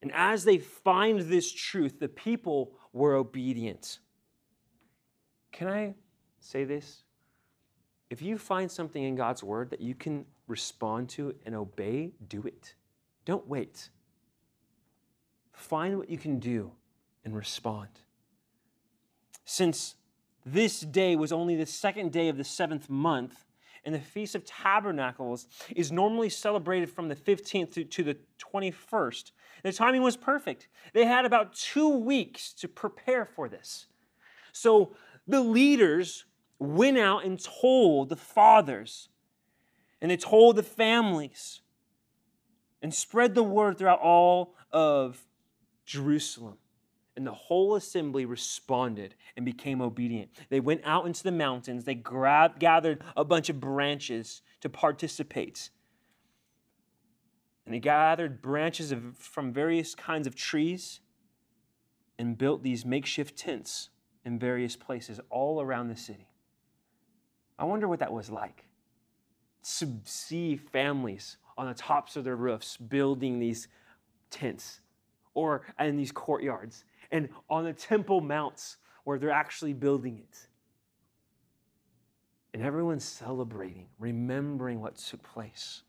And 0.02 0.12
as 0.14 0.44
they 0.44 0.58
find 0.58 1.22
this 1.22 1.52
truth, 1.52 2.00
the 2.00 2.08
people 2.08 2.74
were 2.94 3.16
obedient. 3.16 4.00
Can 5.52 5.68
I 5.68 5.96
say 6.40 6.64
this? 6.66 7.04
If 8.10 8.22
you 8.22 8.38
find 8.38 8.72
something 8.72 9.04
in 9.04 9.16
God's 9.16 9.44
word 9.44 9.70
that 9.72 9.82
you 9.82 9.96
can 9.96 10.26
respond 10.48 11.10
to 11.10 11.36
and 11.46 11.56
obey, 11.56 12.14
do 12.28 12.44
it. 12.44 12.76
Don't 13.26 13.48
wait. 13.48 13.90
Find 15.52 15.98
what 15.98 16.10
you 16.10 16.18
can 16.18 16.40
do 16.40 16.72
and 17.26 17.36
respond. 17.36 17.90
Since 19.44 19.96
this 20.46 20.80
day 20.80 21.16
was 21.16 21.32
only 21.32 21.56
the 21.56 21.66
second 21.66 22.12
day 22.12 22.30
of 22.30 22.38
the 22.38 22.44
seventh 22.44 22.90
month, 22.90 23.47
and 23.86 23.94
the 23.94 24.00
Feast 24.00 24.36
of 24.36 24.46
Tabernacles 24.46 25.48
is 25.76 25.92
normally 25.92 26.30
celebrated 26.30 26.90
from 26.90 27.08
the 27.08 27.16
15th 27.16 27.90
to, 27.90 28.04
the 28.04 28.18
21st. 28.40 29.32
The 29.64 29.72
timing 29.72 30.02
was 30.02 30.18
perfect. 30.18 30.68
They 30.94 31.06
had 31.06 31.26
about 31.26 31.54
two 31.54 31.90
weeks 31.90 32.54
to 32.54 32.68
prepare 32.68 33.26
for 33.26 33.50
this. 33.50 33.88
So 34.52 34.96
the 35.28 35.42
leaders 35.42 36.26
went 36.60 36.98
out 36.98 37.26
and 37.26 37.40
told 37.44 38.10
the 38.10 38.16
fathers 38.16 39.10
And 40.02 40.12
they 40.12 40.18
told 40.18 40.56
the 40.56 40.64
families 40.64 41.62
and 42.82 42.94
spread 42.94 43.36
the 43.36 43.44
word 43.44 43.78
throughout 43.78 44.00
all 44.00 44.54
of 44.72 45.26
Jerusalem. 45.86 46.58
And 47.18 47.26
the 47.26 47.34
whole 47.34 47.76
assembly 47.76 48.26
responded 48.26 49.16
and 49.36 49.44
became 49.44 49.82
obedient. 49.82 50.30
They 50.50 50.60
went 50.60 50.82
out 50.86 51.08
into 51.08 51.24
the 51.24 51.32
mountains. 51.32 51.84
They 51.84 51.96
grabbed, 51.96 52.60
gathered 52.60 53.04
a 53.18 53.26
bunch 53.26 53.50
of 53.50 53.60
branches 53.60 54.44
to 54.62 54.70
participate. 54.70 55.72
And 57.66 57.74
they 57.74 57.80
gathered 57.80 58.40
branches 58.40 58.92
of, 58.92 59.18
from 59.18 59.52
various 59.52 59.96
kinds 59.96 60.28
of 60.28 60.36
trees 60.36 61.00
and 62.20 62.38
built 62.38 62.62
these 62.62 62.86
makeshift 62.86 63.36
tents 63.36 63.90
in 64.24 64.38
various 64.38 64.76
places 64.76 65.20
all 65.32 65.60
around 65.60 65.88
the 65.88 65.98
city. 65.98 66.30
I 67.58 67.66
wonder 67.66 67.88
what 67.88 67.98
that 67.98 68.14
was 68.14 68.30
like. 68.30 68.66
To 69.80 69.88
see 70.04 70.56
families 70.56 71.38
on 71.58 71.66
the 71.66 71.74
tops 71.74 72.16
of 72.16 72.24
their 72.24 72.36
roofs 72.36 72.78
building 72.78 73.40
these 73.40 73.68
tents 74.30 74.82
or 75.34 75.64
in 75.80 75.98
these 75.98 76.12
courtyards 76.12 76.84
and 77.12 77.30
on 77.50 77.64
the 77.64 77.74
temple 77.74 78.22
mounts 78.22 78.78
where 79.04 79.18
they're 79.18 79.32
actually 79.32 79.74
building 79.74 80.18
it. 80.18 80.48
And 82.54 82.64
everyone's 82.64 83.06
celebrating, 83.06 83.88
remembering 84.00 84.82
what 84.82 84.98
took 84.98 85.24
place. 85.24 85.84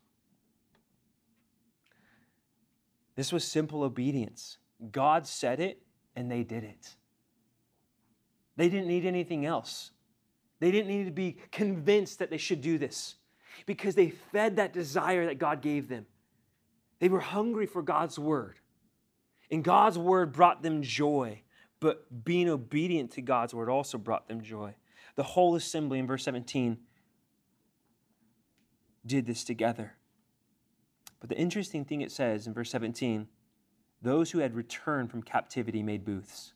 This 3.15 3.33
was 3.33 3.43
simple 3.43 3.83
obedience. 3.83 4.57
God 4.91 5.27
said 5.27 5.59
it, 5.59 5.81
and 6.15 6.31
they 6.31 6.43
did 6.43 6.63
it. 6.63 6.95
They 8.55 8.69
didn't 8.69 8.87
need 8.87 9.05
anything 9.05 9.45
else. 9.45 9.91
They 10.59 10.71
didn't 10.71 10.89
need 10.89 11.05
to 11.05 11.11
be 11.11 11.37
convinced 11.51 12.19
that 12.19 12.29
they 12.29 12.37
should 12.37 12.61
do 12.61 12.77
this 12.77 13.15
because 13.65 13.95
they 13.95 14.09
fed 14.09 14.57
that 14.57 14.73
desire 14.73 15.25
that 15.25 15.39
God 15.39 15.61
gave 15.61 15.89
them. 15.89 16.05
They 16.99 17.09
were 17.09 17.19
hungry 17.19 17.65
for 17.65 17.81
God's 17.81 18.19
word. 18.19 18.58
And 19.51 19.63
God's 19.63 19.97
word 19.97 20.31
brought 20.31 20.61
them 20.61 20.81
joy, 20.81 21.41
but 21.79 22.23
being 22.23 22.49
obedient 22.49 23.11
to 23.11 23.21
God's 23.21 23.53
word 23.53 23.69
also 23.69 23.97
brought 23.97 24.27
them 24.27 24.41
joy. 24.41 24.75
The 25.15 25.23
whole 25.23 25.55
assembly 25.55 25.99
in 25.99 26.07
verse 26.07 26.23
17 26.23 26.77
did 29.05 29.25
this 29.25 29.43
together. 29.43 29.93
But 31.19 31.29
the 31.29 31.37
interesting 31.37 31.83
thing 31.83 32.01
it 32.01 32.11
says 32.11 32.47
in 32.47 32.53
verse 32.53 32.69
17 32.71 33.27
those 34.01 34.31
who 34.31 34.39
had 34.39 34.55
returned 34.55 35.11
from 35.11 35.21
captivity 35.21 35.83
made 35.83 36.05
booths. 36.05 36.53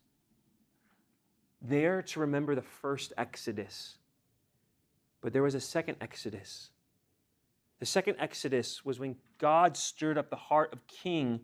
There 1.61 2.01
to 2.01 2.19
remember 2.21 2.55
the 2.55 2.61
first 2.61 3.11
Exodus. 3.17 3.97
But 5.21 5.33
there 5.33 5.43
was 5.43 5.55
a 5.55 5.59
second 5.59 5.97
Exodus. 5.99 6.69
The 7.79 7.85
second 7.85 8.15
Exodus 8.19 8.85
was 8.85 8.99
when 8.99 9.17
God 9.39 9.75
stirred 9.75 10.17
up 10.17 10.29
the 10.29 10.35
heart 10.35 10.71
of 10.71 10.87
King 10.87 11.41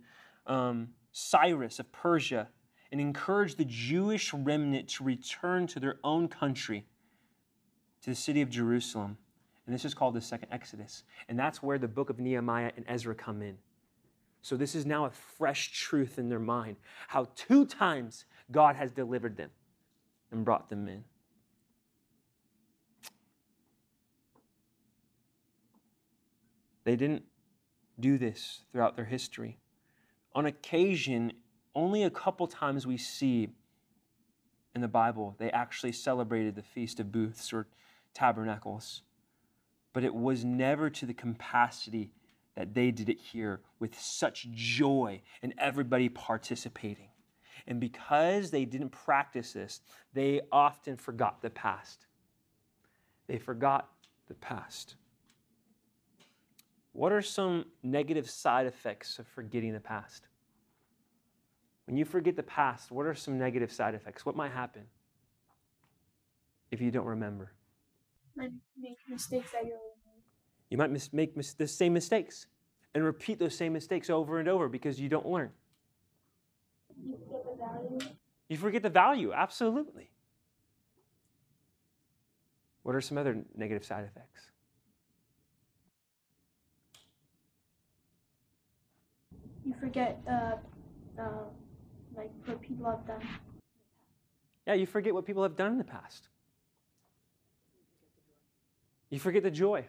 um, 0.47 0.89
Cyrus 1.11 1.79
of 1.79 1.91
Persia 1.91 2.49
and 2.91 2.99
encouraged 2.99 3.57
the 3.57 3.65
Jewish 3.65 4.33
remnant 4.33 4.89
to 4.89 5.03
return 5.03 5.67
to 5.67 5.79
their 5.79 5.99
own 6.03 6.27
country, 6.27 6.85
to 8.01 8.09
the 8.09 8.15
city 8.15 8.41
of 8.41 8.49
Jerusalem. 8.49 9.17
And 9.65 9.75
this 9.75 9.85
is 9.85 9.93
called 9.93 10.15
the 10.15 10.21
second 10.21 10.49
Exodus. 10.51 11.03
And 11.27 11.37
that's 11.37 11.61
where 11.61 11.77
the 11.77 11.87
book 11.87 12.09
of 12.09 12.19
Nehemiah 12.19 12.71
and 12.75 12.85
Ezra 12.87 13.13
come 13.13 13.41
in. 13.41 13.57
So 14.41 14.55
this 14.55 14.73
is 14.73 14.85
now 14.85 15.05
a 15.05 15.11
fresh 15.11 15.71
truth 15.71 16.17
in 16.17 16.29
their 16.29 16.39
mind 16.39 16.77
how 17.07 17.27
two 17.35 17.65
times 17.65 18.25
God 18.51 18.75
has 18.75 18.91
delivered 18.91 19.37
them 19.37 19.51
and 20.31 20.45
brought 20.45 20.69
them 20.69 20.87
in. 20.87 21.03
They 26.85 26.95
didn't 26.95 27.25
do 27.99 28.17
this 28.17 28.61
throughout 28.71 28.95
their 28.95 29.05
history 29.05 29.59
on 30.33 30.45
occasion, 30.45 31.33
only 31.75 32.03
a 32.03 32.09
couple 32.09 32.47
times 32.47 32.85
we 32.85 32.97
see 32.97 33.49
in 34.75 34.81
the 34.81 34.87
Bible 34.87 35.35
they 35.39 35.51
actually 35.51 35.91
celebrated 35.91 36.55
the 36.55 36.63
Feast 36.63 36.99
of 36.99 37.11
Booths 37.11 37.51
or 37.51 37.67
Tabernacles. 38.13 39.01
But 39.93 40.03
it 40.03 40.13
was 40.13 40.45
never 40.45 40.89
to 40.89 41.05
the 41.05 41.13
capacity 41.13 42.11
that 42.55 42.73
they 42.73 42.91
did 42.91 43.09
it 43.09 43.19
here 43.19 43.61
with 43.79 43.99
such 43.99 44.51
joy 44.51 45.21
and 45.41 45.53
everybody 45.57 46.09
participating. 46.09 47.09
And 47.67 47.79
because 47.79 48.51
they 48.51 48.65
didn't 48.65 48.89
practice 48.89 49.53
this, 49.53 49.81
they 50.13 50.41
often 50.51 50.97
forgot 50.97 51.41
the 51.41 51.49
past. 51.49 52.05
They 53.27 53.37
forgot 53.37 53.89
the 54.27 54.33
past. 54.35 54.95
What 56.99 57.13
are 57.13 57.21
some 57.21 57.63
negative 57.81 58.29
side 58.29 58.67
effects 58.67 59.19
of 59.19 59.27
forgetting 59.29 59.71
the 59.71 59.79
past? 59.79 60.27
When 61.87 61.95
you 61.95 62.03
forget 62.03 62.35
the 62.35 62.43
past, 62.43 62.91
what 62.91 63.05
are 63.05 63.15
some 63.15 63.39
negative 63.39 63.71
side 63.71 63.95
effects? 63.95 64.25
What 64.25 64.35
might 64.35 64.51
happen 64.51 64.81
if 66.71 66.81
you 66.81 66.91
don't 66.91 67.05
remember? 67.05 67.53
Might 68.35 68.51
make 68.77 68.97
mistakes 69.09 69.53
that 69.53 69.63
you'll 69.63 69.95
You 70.69 70.77
might 70.77 70.91
mis- 70.91 71.13
make 71.13 71.37
mis- 71.37 71.53
the 71.53 71.67
same 71.67 71.93
mistakes 71.93 72.47
and 72.93 73.01
repeat 73.01 73.39
those 73.39 73.55
same 73.55 73.71
mistakes 73.71 74.09
over 74.09 74.39
and 74.39 74.49
over 74.49 74.67
because 74.67 74.99
you 74.99 75.07
don't 75.07 75.25
learn. 75.25 75.51
you 77.01 77.11
get 77.13 77.45
the 77.45 77.55
value. 77.55 78.15
You 78.49 78.57
forget 78.57 78.83
the 78.83 78.89
value, 78.89 79.31
absolutely. 79.31 80.11
What 82.83 82.93
are 82.93 82.99
some 82.99 83.17
other 83.17 83.45
negative 83.55 83.85
side 83.85 84.03
effects? 84.03 84.51
You 89.69 89.75
forget 89.79 90.19
uh, 90.27 90.55
uh, 91.21 91.43
like 92.17 92.31
what 92.45 92.59
people 92.59 92.89
have 92.89 93.05
done. 93.05 93.21
Yeah, 94.65 94.73
you 94.73 94.87
forget 94.87 95.13
what 95.13 95.27
people 95.27 95.43
have 95.43 95.55
done 95.55 95.73
in 95.73 95.77
the 95.77 95.83
past. 95.83 96.29
You 99.11 99.19
forget 99.19 99.43
the 99.43 99.51
joy. 99.51 99.85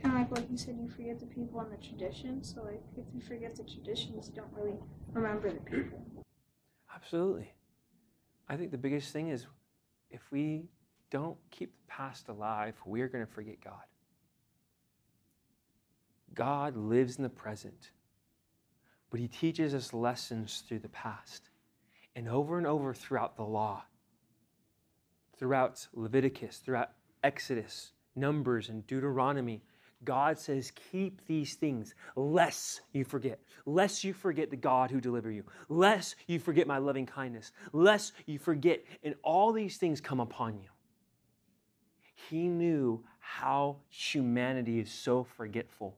Kind 0.00 0.14
of 0.14 0.20
like 0.20 0.30
what 0.30 0.48
you 0.48 0.56
said, 0.56 0.76
you 0.80 0.88
forget 0.88 1.18
the 1.18 1.26
people 1.26 1.58
and 1.58 1.72
the 1.72 1.84
traditions. 1.84 2.54
So 2.54 2.62
like 2.62 2.80
if 2.96 3.04
you 3.12 3.20
forget 3.20 3.56
the 3.56 3.64
traditions, 3.64 4.28
you 4.28 4.36
don't 4.36 4.52
really 4.52 4.78
remember 5.12 5.50
the 5.52 5.60
people. 5.60 6.24
Absolutely. 6.94 7.52
I 8.48 8.56
think 8.56 8.70
the 8.70 8.78
biggest 8.78 9.12
thing 9.12 9.30
is 9.30 9.46
if 10.08 10.20
we 10.30 10.68
don't 11.10 11.36
keep 11.50 11.72
the 11.72 11.92
past 11.92 12.28
alive, 12.28 12.76
we're 12.86 13.08
going 13.08 13.26
to 13.26 13.32
forget 13.32 13.60
God. 13.60 13.74
God 16.32 16.76
lives 16.76 17.16
in 17.16 17.24
the 17.24 17.28
present, 17.28 17.90
but 19.10 19.20
He 19.20 19.28
teaches 19.28 19.74
us 19.74 19.92
lessons 19.92 20.62
through 20.66 20.80
the 20.80 20.88
past. 20.88 21.50
And 22.16 22.28
over 22.28 22.58
and 22.58 22.66
over 22.66 22.94
throughout 22.94 23.36
the 23.36 23.44
law, 23.44 23.84
throughout 25.36 25.86
Leviticus, 25.94 26.58
throughout 26.58 26.90
Exodus, 27.22 27.92
Numbers, 28.16 28.68
and 28.68 28.86
Deuteronomy, 28.86 29.62
God 30.04 30.38
says, 30.38 30.72
keep 30.92 31.26
these 31.26 31.54
things, 31.54 31.94
lest 32.14 32.82
you 32.92 33.04
forget. 33.04 33.40
Lest 33.66 34.04
you 34.04 34.12
forget 34.12 34.50
the 34.50 34.56
God 34.56 34.90
who 34.90 35.00
delivered 35.00 35.32
you. 35.32 35.44
Lest 35.68 36.14
you 36.26 36.38
forget 36.38 36.66
my 36.66 36.78
loving 36.78 37.06
kindness. 37.06 37.52
Lest 37.72 38.12
you 38.26 38.38
forget, 38.38 38.84
and 39.02 39.14
all 39.22 39.52
these 39.52 39.76
things 39.76 40.00
come 40.00 40.20
upon 40.20 40.54
you. 40.54 40.68
He 42.30 42.48
knew 42.48 43.02
how 43.18 43.76
humanity 43.88 44.78
is 44.80 44.90
so 44.90 45.24
forgetful. 45.36 45.96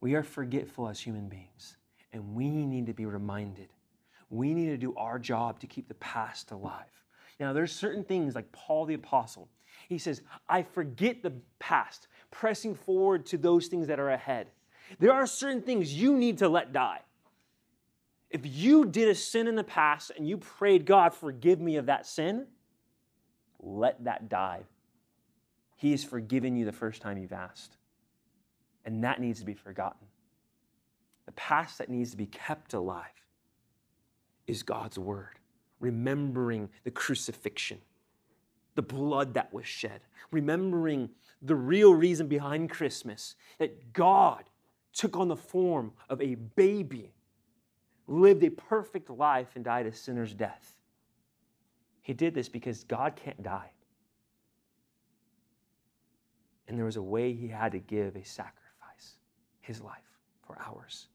We 0.00 0.14
are 0.14 0.22
forgetful 0.22 0.88
as 0.88 1.00
human 1.00 1.28
beings, 1.28 1.76
and 2.12 2.34
we 2.34 2.48
need 2.48 2.86
to 2.86 2.92
be 2.92 3.06
reminded. 3.06 3.68
We 4.30 4.54
need 4.54 4.66
to 4.66 4.76
do 4.76 4.94
our 4.96 5.18
job 5.18 5.58
to 5.60 5.66
keep 5.66 5.88
the 5.88 5.94
past 5.94 6.50
alive. 6.50 6.84
Now, 7.40 7.52
there's 7.52 7.72
certain 7.72 8.04
things 8.04 8.34
like 8.34 8.50
Paul 8.52 8.84
the 8.84 8.94
Apostle. 8.94 9.48
He 9.88 9.98
says, 9.98 10.22
I 10.48 10.62
forget 10.62 11.22
the 11.22 11.32
past, 11.58 12.08
pressing 12.30 12.74
forward 12.74 13.26
to 13.26 13.38
those 13.38 13.68
things 13.68 13.86
that 13.86 13.98
are 13.98 14.10
ahead. 14.10 14.48
There 14.98 15.12
are 15.12 15.26
certain 15.26 15.62
things 15.62 15.94
you 15.94 16.16
need 16.16 16.38
to 16.38 16.48
let 16.48 16.72
die. 16.72 17.00
If 18.30 18.42
you 18.44 18.84
did 18.84 19.08
a 19.08 19.14
sin 19.14 19.46
in 19.46 19.54
the 19.54 19.64
past 19.64 20.12
and 20.16 20.28
you 20.28 20.36
prayed, 20.36 20.84
God, 20.84 21.14
forgive 21.14 21.60
me 21.60 21.76
of 21.76 21.86
that 21.86 22.06
sin, 22.06 22.46
let 23.58 24.04
that 24.04 24.28
die. 24.28 24.64
He 25.76 25.92
has 25.92 26.04
forgiven 26.04 26.56
you 26.56 26.64
the 26.64 26.72
first 26.72 27.00
time 27.00 27.18
you've 27.18 27.32
asked. 27.32 27.77
And 28.88 29.04
that 29.04 29.20
needs 29.20 29.40
to 29.40 29.44
be 29.44 29.52
forgotten. 29.52 30.06
The 31.26 31.32
past 31.32 31.76
that 31.76 31.90
needs 31.90 32.12
to 32.12 32.16
be 32.16 32.24
kept 32.24 32.72
alive 32.72 33.04
is 34.46 34.62
God's 34.62 34.98
word, 34.98 35.38
remembering 35.78 36.70
the 36.84 36.90
crucifixion, 36.90 37.80
the 38.76 38.80
blood 38.80 39.34
that 39.34 39.52
was 39.52 39.66
shed, 39.66 40.00
remembering 40.30 41.10
the 41.42 41.54
real 41.54 41.92
reason 41.92 42.28
behind 42.28 42.70
Christmas 42.70 43.36
that 43.58 43.92
God 43.92 44.44
took 44.94 45.18
on 45.18 45.28
the 45.28 45.36
form 45.36 45.92
of 46.08 46.22
a 46.22 46.36
baby, 46.36 47.12
lived 48.06 48.42
a 48.42 48.50
perfect 48.50 49.10
life, 49.10 49.48
and 49.54 49.66
died 49.66 49.84
a 49.84 49.92
sinner's 49.92 50.32
death. 50.32 50.78
He 52.00 52.14
did 52.14 52.32
this 52.32 52.48
because 52.48 52.84
God 52.84 53.16
can't 53.16 53.42
die. 53.42 53.70
And 56.66 56.78
there 56.78 56.86
was 56.86 56.96
a 56.96 57.02
way 57.02 57.34
he 57.34 57.48
had 57.48 57.72
to 57.72 57.80
give 57.80 58.16
a 58.16 58.24
sacrifice, 58.24 58.67
his 59.68 59.82
life, 59.82 60.18
for 60.46 60.58
ours. 60.66 61.08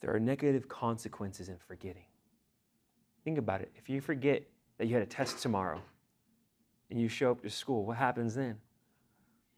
There 0.00 0.14
are 0.14 0.20
negative 0.20 0.68
consequences 0.68 1.48
in 1.48 1.56
forgetting. 1.66 2.04
Think 3.24 3.38
about 3.38 3.62
it. 3.62 3.72
If 3.74 3.88
you 3.88 4.00
forget 4.00 4.42
that 4.76 4.86
you 4.86 4.94
had 4.94 5.02
a 5.02 5.06
test 5.06 5.42
tomorrow 5.42 5.80
and 6.90 7.00
you 7.00 7.08
show 7.08 7.32
up 7.32 7.42
to 7.42 7.50
school, 7.50 7.84
what 7.84 7.96
happens 7.96 8.34
then? 8.34 8.58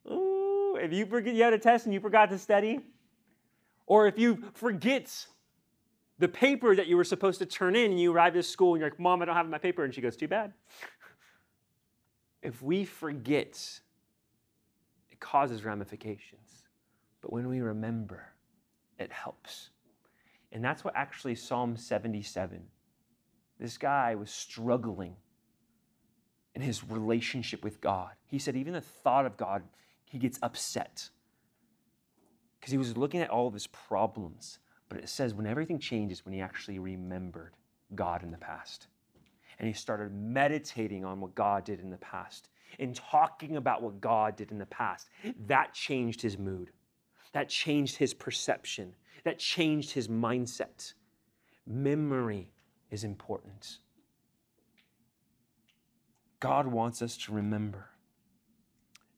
Ooh, 0.06 0.78
if 0.80 0.92
you 0.92 1.04
forget 1.04 1.34
you 1.34 1.42
had 1.42 1.52
a 1.52 1.58
test 1.58 1.84
and 1.84 1.92
you 1.92 2.00
forgot 2.00 2.30
to 2.30 2.38
study, 2.38 2.80
or 3.86 4.06
if 4.06 4.18
you 4.18 4.44
forget 4.54 5.26
the 6.18 6.28
paper 6.28 6.76
that 6.76 6.86
you 6.86 6.96
were 6.96 7.04
supposed 7.04 7.40
to 7.40 7.46
turn 7.46 7.74
in 7.74 7.90
and 7.90 8.00
you 8.00 8.12
arrive 8.12 8.36
at 8.36 8.44
school 8.44 8.74
and 8.74 8.80
you're 8.80 8.90
like, 8.90 9.00
Mom, 9.00 9.20
I 9.20 9.24
don't 9.24 9.34
have 9.34 9.48
my 9.48 9.58
paper. 9.58 9.84
And 9.84 9.92
she 9.92 10.00
goes, 10.00 10.16
Too 10.16 10.28
bad. 10.28 10.52
if 12.42 12.62
we 12.62 12.84
forget, 12.84 13.80
causes 15.20 15.64
ramifications. 15.64 16.64
But 17.20 17.32
when 17.32 17.48
we 17.48 17.60
remember, 17.60 18.24
it 18.98 19.12
helps. 19.12 19.70
And 20.52 20.64
that's 20.64 20.84
what 20.84 20.96
actually 20.96 21.34
Psalm 21.34 21.76
77. 21.76 22.62
This 23.58 23.78
guy 23.78 24.14
was 24.14 24.30
struggling 24.30 25.16
in 26.54 26.62
his 26.62 26.82
relationship 26.84 27.62
with 27.62 27.80
God. 27.80 28.10
He 28.26 28.38
said, 28.38 28.56
even 28.56 28.72
the 28.72 28.80
thought 28.80 29.26
of 29.26 29.36
God, 29.36 29.62
he 30.04 30.18
gets 30.18 30.38
upset 30.42 31.10
because 32.58 32.72
he 32.72 32.78
was 32.78 32.96
looking 32.96 33.20
at 33.20 33.30
all 33.30 33.46
of 33.46 33.54
his 33.54 33.66
problems. 33.66 34.58
But 34.88 34.98
it 34.98 35.08
says 35.08 35.34
when 35.34 35.46
everything 35.46 35.78
changes, 35.78 36.24
when 36.24 36.34
he 36.34 36.40
actually 36.40 36.78
remembered 36.78 37.52
God 37.94 38.22
in 38.22 38.30
the 38.30 38.38
past. 38.38 38.88
And 39.58 39.68
he 39.68 39.74
started 39.74 40.12
meditating 40.12 41.04
on 41.04 41.20
what 41.20 41.34
God 41.34 41.64
did 41.64 41.80
in 41.80 41.90
the 41.90 41.98
past 41.98 42.48
and 42.78 42.94
talking 42.94 43.56
about 43.56 43.82
what 43.82 44.00
God 44.00 44.36
did 44.36 44.50
in 44.50 44.58
the 44.58 44.66
past. 44.66 45.08
That 45.46 45.74
changed 45.74 46.22
his 46.22 46.38
mood. 46.38 46.70
That 47.32 47.48
changed 47.48 47.96
his 47.96 48.14
perception. 48.14 48.94
That 49.24 49.38
changed 49.38 49.92
his 49.92 50.08
mindset. 50.08 50.94
Memory 51.66 52.50
is 52.90 53.04
important. 53.04 53.78
God 56.40 56.66
wants 56.66 57.02
us 57.02 57.16
to 57.18 57.32
remember. 57.32 57.86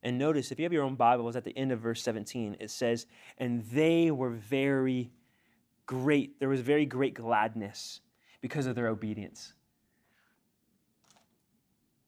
And 0.03 0.19
notice, 0.19 0.51
if 0.51 0.59
you 0.59 0.65
have 0.65 0.73
your 0.73 0.83
own 0.83 0.97
Bibles, 0.97 1.37
at 1.37 1.45
the 1.45 1.57
end 1.57 1.71
of 1.71 1.79
verse 1.79 2.03
17, 2.03 2.57
it 2.59 2.71
says, 2.71 3.07
And 3.39 3.65
they 3.67 4.11
were 4.11 4.31
very 4.31 5.13
great. 5.87 6.41
There 6.41 6.49
was 6.49 6.61
very 6.61 6.85
great 6.85 7.15
gladness 7.15 8.01
because 8.41 8.67
of 8.67 8.75
their 8.75 8.89
obedience. 8.89 9.55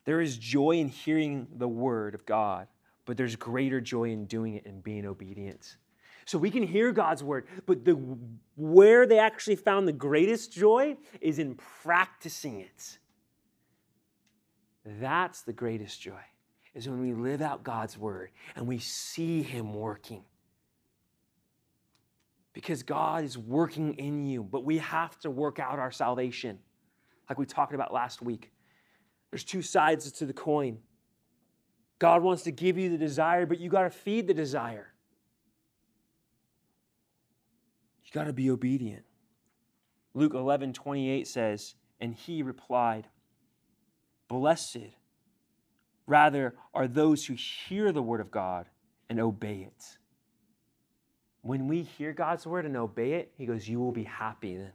There 0.05 0.21
is 0.21 0.37
joy 0.37 0.73
in 0.73 0.89
hearing 0.89 1.47
the 1.57 1.69
word 1.69 2.15
of 2.15 2.27
God, 2.27 2.69
but 3.07 3.17
there's 3.17 3.37
greater 3.37 3.81
joy 3.81 4.11
in 4.11 4.27
doing 4.27 4.55
it 4.55 4.67
and 4.67 4.83
being 4.83 5.07
obedient. 5.07 5.77
So 6.27 6.39
we 6.39 6.51
can 6.51 6.63
hear 6.63 6.93
God's 6.93 7.23
word, 7.23 7.47
but 7.67 7.85
the, 7.85 7.93
where 8.57 9.07
they 9.07 9.19
actually 9.19 9.57
found 9.57 9.87
the 9.87 9.93
greatest 9.93 10.53
joy 10.53 10.97
is 11.21 11.39
in 11.39 11.55
practicing 11.83 12.61
it. 12.61 12.99
That's 14.85 15.43
the 15.43 15.53
greatest 15.53 16.01
joy, 16.01 16.21
is 16.75 16.89
when 16.89 17.01
we 17.01 17.13
live 17.13 17.43
out 17.43 17.63
God's 17.63 17.99
word 17.99 18.31
and 18.57 18.67
we 18.67 18.79
see 18.79 19.43
Him 19.43 19.75
working. 19.75 20.25
Because 22.53 22.83
God 22.83 23.25
is 23.25 23.37
working 23.37 23.95
in 23.95 24.25
you, 24.25 24.43
but 24.43 24.65
we 24.65 24.79
have 24.79 25.19
to 25.21 25.31
work 25.31 25.59
out 25.59 25.79
our 25.79 25.91
salvation, 25.91 26.59
like 27.29 27.39
we 27.39 27.47
talked 27.47 27.75
about 27.75 27.93
last 27.93 28.23
week. 28.23 28.51
There's 29.35 29.43
two 29.43 29.63
sides 29.63 30.13
to 30.13 30.27
the 30.27 30.33
coin. 30.33 30.79
God 31.99 32.23
wants 32.23 32.45
to 32.45 32.53
give 32.53 32.79
you 32.79 32.89
the 32.89 32.97
desire, 32.97 33.47
but 33.47 33.59
you 33.59 33.69
got 33.69 33.83
to 33.83 33.91
feed 33.91 34.29
the 34.29 34.33
desire. 34.33 34.95
You 38.05 38.13
got 38.13 38.29
to 38.29 38.33
be 38.33 38.49
obedient. 38.49 39.03
Luke 40.15 40.35
11, 40.35 40.73
28 40.73 41.27
says, 41.27 41.75
And 42.01 42.15
he 42.15 42.45
replied, 42.45 43.09
Blessed, 44.29 44.95
rather, 46.07 46.55
are 46.73 46.87
those 46.87 47.27
who 47.27 47.35
hear 47.35 47.91
the 47.91 48.03
word 48.03 48.21
of 48.21 48.31
God 48.31 48.67
and 49.11 49.19
obey 49.19 49.67
it. 49.67 49.99
When 51.43 51.67
we 51.67 51.83
hear 51.83 52.13
God's 52.13 52.47
word 52.47 52.67
and 52.67 52.77
obey 52.77 53.15
it, 53.15 53.33
he 53.37 53.47
goes, 53.47 53.69
You 53.69 53.81
will 53.81 53.91
be 53.91 54.05
happy 54.05 54.55
then. 54.55 54.75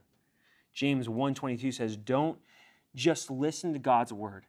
James 0.73 1.07
1:22 1.07 1.73
says, 1.73 1.95
Don't 1.95 2.37
just 2.93 3.31
listen 3.31 3.71
to 3.71 3.79
God's 3.79 4.11
word. 4.11 4.45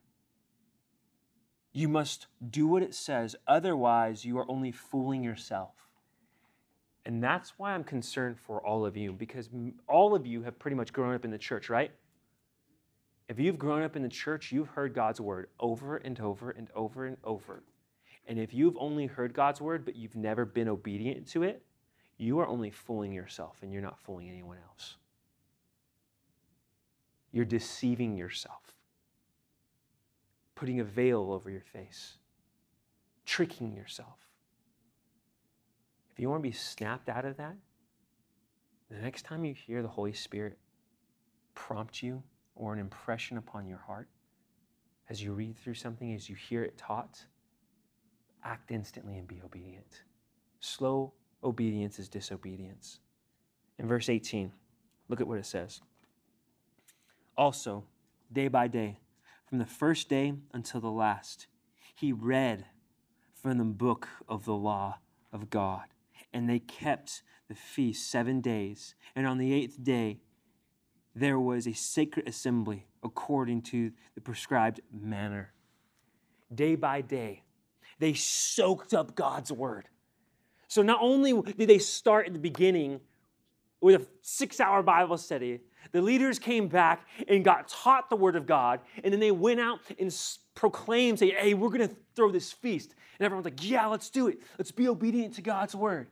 You 1.72 1.88
must 1.88 2.26
do 2.50 2.66
what 2.66 2.83
it 2.83 2.94
says, 2.94 3.37
otherwise, 3.46 4.24
you 4.24 4.38
are 4.38 4.50
only 4.50 4.72
fooling 4.72 5.22
yourself. 5.22 5.74
And 7.06 7.22
that's 7.22 7.54
why 7.56 7.72
I'm 7.72 7.85
concerned 7.85 8.38
for 8.38 8.64
all 8.64 8.85
of 8.85 8.96
you, 8.96 9.12
because 9.12 9.48
all 9.88 10.14
of 10.14 10.26
you 10.26 10.42
have 10.42 10.59
pretty 10.59 10.76
much 10.76 10.92
grown 10.92 11.14
up 11.14 11.24
in 11.24 11.30
the 11.30 11.38
church, 11.38 11.70
right? 11.70 11.92
If 13.28 13.38
you've 13.38 13.59
grown 13.59 13.83
up 13.83 13.94
in 13.94 14.02
the 14.02 14.09
church, 14.09 14.50
you've 14.50 14.68
heard 14.68 14.92
God's 14.92 15.20
word 15.20 15.48
over 15.61 15.96
and 15.98 16.20
over 16.20 16.50
and 16.50 16.68
over 16.74 17.06
and 17.06 17.16
over. 17.22 17.62
And 18.26 18.38
if 18.38 18.52
you've 18.52 18.76
only 18.78 19.06
heard 19.06 19.33
God's 19.33 19.61
word, 19.61 19.85
but 19.85 19.96
you've 19.96 20.16
never 20.16 20.44
been 20.44 20.68
obedient 20.68 21.28
to 21.28 21.44
it, 21.44 21.62
you 22.18 22.38
are 22.40 22.46
only 22.46 22.70
fooling 22.70 23.12
yourself 23.12 23.59
and 23.62 23.72
you're 23.72 23.80
not 23.80 23.98
fooling 24.00 24.28
anyone 24.28 24.59
else. 24.68 24.96
You're 27.33 27.44
deceiving 27.44 28.16
yourself, 28.16 28.69
putting 30.61 30.79
a 30.79 30.85
veil 30.85 31.33
over 31.33 31.49
your 31.49 31.62
face, 31.62 32.18
tricking 33.25 33.73
yourself 33.73 34.18
If 36.12 36.20
you 36.20 36.29
want 36.29 36.42
to 36.42 36.49
be 36.49 36.55
snapped 36.55 37.09
out 37.09 37.25
of 37.25 37.38
that, 37.38 37.57
the 38.90 38.99
next 38.99 39.23
time 39.23 39.46
you 39.46 39.55
hear 39.55 39.81
the 39.81 39.88
Holy 39.88 40.12
Spirit 40.12 40.59
prompt 41.55 42.03
you 42.03 42.23
or 42.55 42.75
an 42.75 42.79
impression 42.79 43.38
upon 43.38 43.66
your 43.66 43.79
heart, 43.79 44.09
as 45.09 45.23
you 45.23 45.33
read 45.33 45.57
through 45.57 45.75
something, 45.75 46.12
as 46.12 46.29
you 46.29 46.37
hear 46.37 46.62
it 46.62 46.77
taught, 46.77 47.25
act 48.44 48.70
instantly 48.70 49.16
and 49.16 49.27
be 49.27 49.40
obedient. 49.42 50.03
Slow 50.61 51.14
obedience 51.42 51.99
is 51.99 52.07
disobedience. 52.07 53.01
In 53.79 53.88
verse 53.88 54.11
18, 54.11 54.53
look 55.09 55.23
at 55.23 55.27
what 55.27 55.38
it 55.38 55.46
says. 55.46 55.81
Also, 57.38 57.83
day 58.31 58.49
by 58.49 58.68
day, 58.68 58.99
from 59.50 59.58
the 59.58 59.66
first 59.66 60.08
day 60.08 60.32
until 60.54 60.80
the 60.80 60.90
last, 60.90 61.48
he 61.96 62.12
read 62.12 62.66
from 63.34 63.58
the 63.58 63.64
book 63.64 64.08
of 64.28 64.44
the 64.44 64.54
law 64.54 64.98
of 65.32 65.50
God 65.50 65.86
and 66.32 66.48
they 66.48 66.60
kept 66.60 67.22
the 67.48 67.56
feast 67.56 68.08
seven 68.08 68.40
days. 68.40 68.94
And 69.16 69.26
on 69.26 69.38
the 69.38 69.52
eighth 69.52 69.82
day, 69.82 70.20
there 71.16 71.40
was 71.40 71.66
a 71.66 71.72
sacred 71.72 72.28
assembly 72.28 72.86
according 73.02 73.62
to 73.62 73.90
the 74.14 74.20
prescribed 74.20 74.80
manner. 74.92 75.52
Day 76.54 76.76
by 76.76 77.00
day, 77.00 77.42
they 77.98 78.14
soaked 78.14 78.94
up 78.94 79.16
God's 79.16 79.50
word. 79.50 79.88
So 80.68 80.82
not 80.82 81.00
only 81.02 81.32
did 81.32 81.68
they 81.68 81.78
start 81.78 82.28
at 82.28 82.34
the 82.34 82.38
beginning 82.38 83.00
with 83.80 84.00
a 84.00 84.06
six 84.22 84.60
hour 84.60 84.84
Bible 84.84 85.18
study, 85.18 85.58
the 85.93 86.03
leaders 86.03 86.38
came 86.38 86.69
back 86.69 87.07
and 87.29 87.45
got 87.45 87.69
taught 87.69 88.11
the 88.11 88.16
word 88.16 88.37
of 88.37 88.47
God, 88.47 88.81
and 89.03 89.12
then 89.12 89.21
they 89.21 89.31
went 89.31 89.61
out 89.61 89.81
and 89.99 90.14
proclaimed, 90.55 91.19
say, 91.19 91.31
hey, 91.31 91.55
we're 91.55 91.71
going 91.71 91.88
to 91.88 91.95
throw 92.14 92.31
this 92.31 92.53
feast. 92.53 92.95
And 93.19 93.25
everyone's 93.25 93.47
like, 93.47 93.69
yeah, 93.69 93.87
let's 93.87 94.11
do 94.11 94.29
it. 94.29 94.40
Let's 94.59 94.73
be 94.73 94.88
obedient 94.88 95.35
to 95.35 95.43
God's 95.43 95.75
word. 95.75 96.09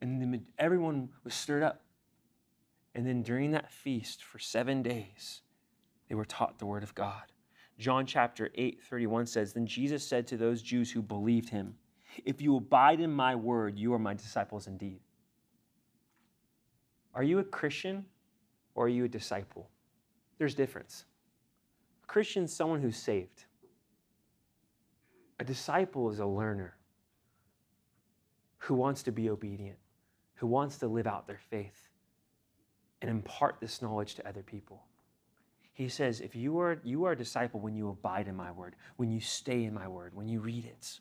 And 0.00 0.20
then 0.20 0.46
everyone 0.58 1.08
was 1.24 1.34
stirred 1.34 1.62
up. 1.62 1.82
And 2.94 3.06
then 3.06 3.22
during 3.22 3.52
that 3.52 3.70
feast 3.70 4.24
for 4.24 4.38
seven 4.38 4.82
days, 4.82 5.40
they 6.08 6.14
were 6.14 6.24
taught 6.24 6.58
the 6.58 6.66
word 6.66 6.82
of 6.82 6.94
God. 6.94 7.22
John 7.78 8.04
chapter 8.04 8.50
8, 8.54 8.80
31 8.88 9.26
says, 9.26 9.52
Then 9.52 9.66
Jesus 9.66 10.06
said 10.06 10.26
to 10.28 10.36
those 10.36 10.62
Jews 10.62 10.90
who 10.90 11.02
believed 11.02 11.48
him, 11.48 11.74
If 12.24 12.42
you 12.42 12.56
abide 12.56 13.00
in 13.00 13.10
my 13.10 13.34
word, 13.34 13.78
you 13.78 13.94
are 13.94 13.98
my 13.98 14.14
disciples 14.14 14.66
indeed. 14.66 15.00
Are 17.14 17.22
you 17.22 17.38
a 17.38 17.44
Christian 17.44 18.04
or 18.74 18.86
are 18.86 18.88
you 18.88 19.04
a 19.04 19.08
disciple? 19.08 19.68
There's 20.38 20.54
difference. 20.54 21.04
A 22.04 22.06
Christian 22.06 22.44
is 22.44 22.52
someone 22.52 22.80
who's 22.80 22.96
saved. 22.96 23.44
A 25.40 25.44
disciple 25.44 26.10
is 26.10 26.18
a 26.18 26.26
learner 26.26 26.76
who 28.58 28.74
wants 28.74 29.02
to 29.04 29.12
be 29.12 29.28
obedient 29.28 29.78
who 30.42 30.48
wants 30.48 30.78
to 30.78 30.88
live 30.88 31.06
out 31.06 31.28
their 31.28 31.38
faith 31.50 31.88
and 33.00 33.08
impart 33.08 33.58
this 33.60 33.80
knowledge 33.80 34.16
to 34.16 34.28
other 34.28 34.42
people. 34.42 34.82
He 35.72 35.88
says, 35.88 36.20
if 36.20 36.34
you 36.34 36.58
are, 36.58 36.80
you 36.82 37.04
are 37.04 37.12
a 37.12 37.16
disciple 37.16 37.60
when 37.60 37.76
you 37.76 37.88
abide 37.88 38.26
in 38.26 38.34
my 38.34 38.50
word, 38.50 38.74
when 38.96 39.12
you 39.12 39.20
stay 39.20 39.62
in 39.62 39.72
my 39.72 39.86
word, 39.86 40.16
when 40.16 40.26
you 40.26 40.40
read 40.40 40.64
it. 40.64 40.98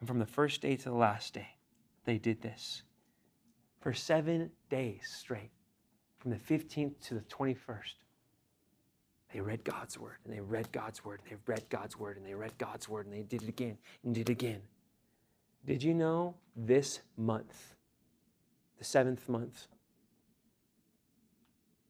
And 0.00 0.08
from 0.08 0.18
the 0.18 0.24
first 0.24 0.62
day 0.62 0.76
to 0.76 0.84
the 0.84 0.94
last 0.94 1.34
day, 1.34 1.48
they 2.06 2.16
did 2.16 2.40
this. 2.40 2.84
For 3.82 3.92
seven 3.92 4.50
days 4.70 5.02
straight, 5.14 5.50
from 6.24 6.30
the 6.30 6.38
15th 6.38 6.94
to 7.08 7.14
the 7.14 7.20
21st, 7.20 7.96
They 9.34 9.42
read 9.42 9.62
God's 9.62 9.98
word 9.98 10.16
and 10.24 10.32
they 10.32 10.40
read 10.40 10.72
God's 10.72 11.04
word 11.04 11.20
and 11.20 11.30
they 11.30 11.42
read 11.46 11.68
God's 11.68 11.98
word 11.98 12.16
and 12.16 12.24
they 12.24 12.32
read 12.32 12.56
God's 12.56 12.88
word 12.88 13.04
and 13.04 13.14
they 13.14 13.24
did 13.24 13.42
it 13.42 13.48
again 13.50 13.76
and 14.02 14.14
did 14.14 14.30
it 14.30 14.32
again. 14.32 14.62
Did 15.66 15.82
you 15.82 15.92
know 15.92 16.34
this 16.56 17.00
month, 17.18 17.74
the 18.78 18.84
seventh 18.84 19.28
month, 19.28 19.66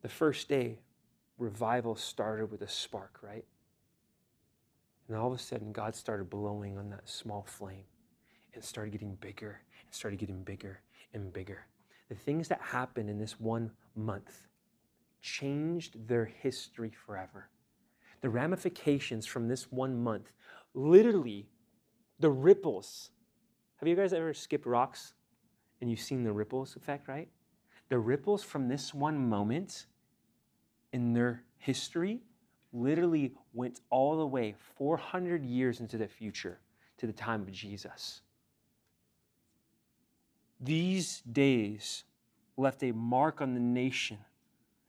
the 0.03 0.09
first 0.09 0.49
day, 0.49 0.81
revival 1.39 1.95
started 1.95 2.51
with 2.51 2.63
a 2.63 2.69
spark, 2.69 3.21
right? 3.23 3.45
And 5.07 5.17
all 5.17 5.29
of 5.33 5.39
a 5.39 5.43
sudden, 5.43 5.71
God 5.71 5.95
started 5.95 6.29
blowing 6.29 6.77
on 6.77 6.91
that 6.91 7.09
small 7.09 7.45
flame 7.47 7.85
and 8.53 8.65
started 8.65 8.91
getting 8.91 9.15
bigger 9.15 9.61
and 9.87 9.95
started 9.95 10.19
getting 10.19 10.43
bigger 10.43 10.81
and 11.13 11.33
bigger. 11.33 11.67
The 12.09 12.15
things 12.15 12.49
that 12.49 12.61
happened 12.61 13.09
in 13.09 13.19
this 13.19 13.41
one 13.41 13.71
month 13.95 14.47
changed 15.21 16.07
their 16.07 16.27
history 16.27 16.93
forever. 17.07 17.49
The 18.21 18.29
ramifications 18.29 19.27
from 19.27 19.49
this 19.49 19.71
one 19.73 20.03
month, 20.03 20.33
literally, 20.75 21.49
the 22.21 22.31
ripples. 22.31 23.11
Have 23.77 23.89
you 23.89 23.97
guys 23.97 24.13
ever 24.13 24.35
skipped 24.35 24.67
rocks 24.67 25.15
and 25.81 25.91
you've 25.91 26.01
seen 26.01 26.25
the 26.25 26.33
ripples 26.33 26.77
effect, 26.77 27.09
right? 27.09 27.29
The 27.89 27.99
ripples 27.99 28.43
from 28.43 28.69
this 28.69 28.95
one 28.95 29.29
moment 29.29 29.87
in 30.93 31.13
their 31.13 31.45
history 31.59 32.21
literally 32.73 33.35
went 33.53 33.81
all 33.91 34.17
the 34.17 34.27
way 34.27 34.55
400 34.77 35.45
years 35.45 35.81
into 35.81 35.97
the 35.97 36.09
future 36.09 36.61
to 36.99 37.07
the 37.07 37.13
time 37.13 37.43
of 37.43 37.53
Jesus. 37.53 38.21
These 40.65 41.21
days 41.31 42.05
left 42.57 42.83
a 42.83 42.93
mark 42.93 43.43
on 43.43 43.53
the 43.53 43.61
nation 43.61 44.17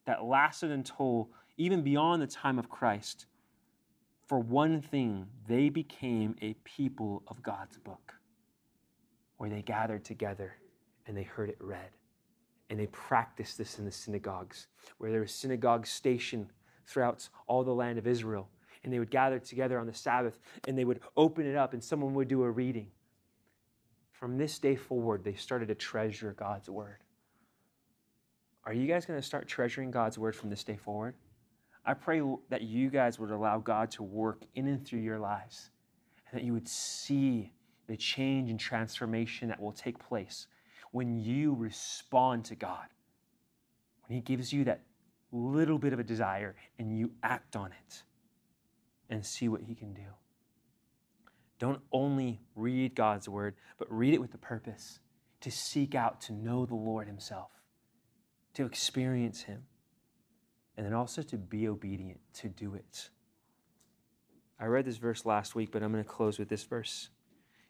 that 0.06 0.24
lasted 0.24 0.72
until 0.72 1.32
even 1.58 1.82
beyond 1.82 2.22
the 2.22 2.28
time 2.28 2.58
of 2.58 2.70
Christ. 2.70 3.26
For 4.26 4.40
one 4.40 4.80
thing, 4.82 5.28
they 5.50 5.68
became 5.68 6.38
a 6.42 6.54
people 6.64 7.24
of 7.28 7.44
God's 7.44 7.78
book, 7.78 8.14
where 9.36 9.50
they 9.50 9.62
gathered 9.62 10.06
together 10.06 10.56
and 11.08 11.18
they 11.18 11.24
heard 11.24 11.50
it 11.50 11.58
read. 11.60 11.90
And 12.70 12.80
they 12.80 12.88
practiced 12.88 13.58
this 13.58 13.78
in 13.78 13.84
the 13.84 13.92
synagogues, 13.92 14.68
where 14.98 15.12
there 15.12 15.20
was 15.20 15.34
synagogues 15.34 15.90
stationed 15.90 16.48
throughout 16.88 17.28
all 17.48 17.66
the 17.66 17.76
land 17.76 18.00
of 18.00 18.08
Israel. 18.08 18.48
And 18.86 18.94
they 18.94 19.00
would 19.00 19.12
gather 19.12 19.40
together 19.40 19.78
on 19.78 19.88
the 19.88 19.94
Sabbath 19.94 20.40
and 20.70 20.78
they 20.78 20.86
would 20.86 21.02
open 21.18 21.46
it 21.46 21.58
up 21.58 21.74
and 21.74 21.84
someone 21.84 22.14
would 22.14 22.30
do 22.30 22.44
a 22.44 22.50
reading. 22.50 22.92
From 24.20 24.38
this 24.38 24.60
day 24.60 24.76
forward, 24.76 25.24
they 25.24 25.34
started 25.34 25.68
to 25.68 25.76
treasure 25.76 26.34
God's 26.38 26.70
word. 26.70 27.00
Are 28.64 28.74
you 28.74 28.88
guys 28.88 29.06
going 29.06 29.20
to 29.20 29.26
start 29.26 29.48
treasuring 29.48 29.92
God's 29.92 30.18
word 30.18 30.36
from 30.36 30.50
this 30.50 30.64
day 30.64 30.78
forward? 30.78 31.16
I 31.86 31.94
pray 31.94 32.22
that 32.50 32.62
you 32.62 32.90
guys 32.90 33.20
would 33.20 33.30
allow 33.30 33.60
God 33.60 33.92
to 33.92 34.04
work 34.04 34.44
in 34.56 34.68
and 34.68 34.86
through 34.86 35.02
your 35.02 35.20
lives 35.20 35.70
and 36.32 36.40
that 36.40 36.46
you 36.46 36.54
would 36.54 36.68
see 36.68 37.52
the 37.88 37.98
change 37.98 38.50
and 38.50 38.60
transformation 38.60 39.50
that 39.50 39.62
will 39.62 39.74
take 39.74 40.00
place 40.00 40.48
when 40.92 41.20
you 41.20 41.54
respond 41.54 42.46
to 42.46 42.56
God. 42.56 42.88
When 44.08 44.16
He 44.16 44.22
gives 44.22 44.54
you 44.54 44.64
that 44.64 44.82
little 45.32 45.78
bit 45.78 45.92
of 45.92 46.00
a 46.00 46.04
desire 46.04 46.56
and 46.80 46.98
you 46.98 47.12
act 47.22 47.56
on 47.56 47.72
it 47.72 48.04
and 49.10 49.24
see 49.24 49.50
what 49.50 49.62
He 49.62 49.76
can 49.76 49.94
do. 49.94 50.08
Don't 51.60 51.82
only 51.92 52.42
read 52.56 52.96
God's 52.96 53.30
word, 53.30 53.56
but 53.78 53.92
read 53.92 54.14
it 54.14 54.22
with 54.22 54.32
the 54.32 54.38
purpose 54.38 55.00
to 55.42 55.52
seek 55.52 55.96
out 55.96 56.22
to 56.22 56.34
know 56.34 56.66
the 56.66 56.76
Lord 56.76 57.08
Himself 57.08 57.52
to 58.56 58.66
experience 58.66 59.44
Him, 59.44 59.64
and 60.76 60.86
then 60.86 60.94
also 60.94 61.22
to 61.22 61.38
be 61.38 61.68
obedient, 61.68 62.20
to 62.36 62.50
do 62.50 62.74
it. 62.74 63.10
I 64.60 64.66
read 64.66 64.86
this 64.86 64.98
verse 64.98 65.26
last 65.26 65.56
week, 65.56 65.72
but 65.72 65.84
I'm 65.84 65.92
going 65.92 66.04
to 66.04 66.10
close 66.10 66.40
with 66.40 66.50
this 66.50 66.64
verse. 66.64 67.10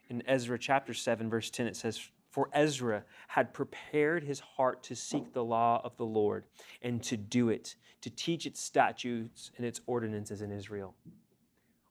In 0.09 0.23
Ezra 0.27 0.57
chapter 0.57 0.93
7, 0.93 1.29
verse 1.29 1.49
10, 1.49 1.65
it 1.65 1.75
says, 1.75 1.99
For 2.29 2.49
Ezra 2.53 3.03
had 3.27 3.53
prepared 3.53 4.23
his 4.23 4.39
heart 4.39 4.83
to 4.83 4.95
seek 4.95 5.33
the 5.33 5.43
law 5.43 5.81
of 5.83 5.97
the 5.97 6.05
Lord 6.05 6.45
and 6.83 7.01
to 7.03 7.17
do 7.17 7.49
it, 7.49 7.75
to 8.01 8.11
teach 8.11 8.45
its 8.45 8.61
statutes 8.61 9.51
and 9.57 9.65
its 9.65 9.81
ordinances 9.87 10.43
in 10.43 10.51
Israel. 10.51 10.93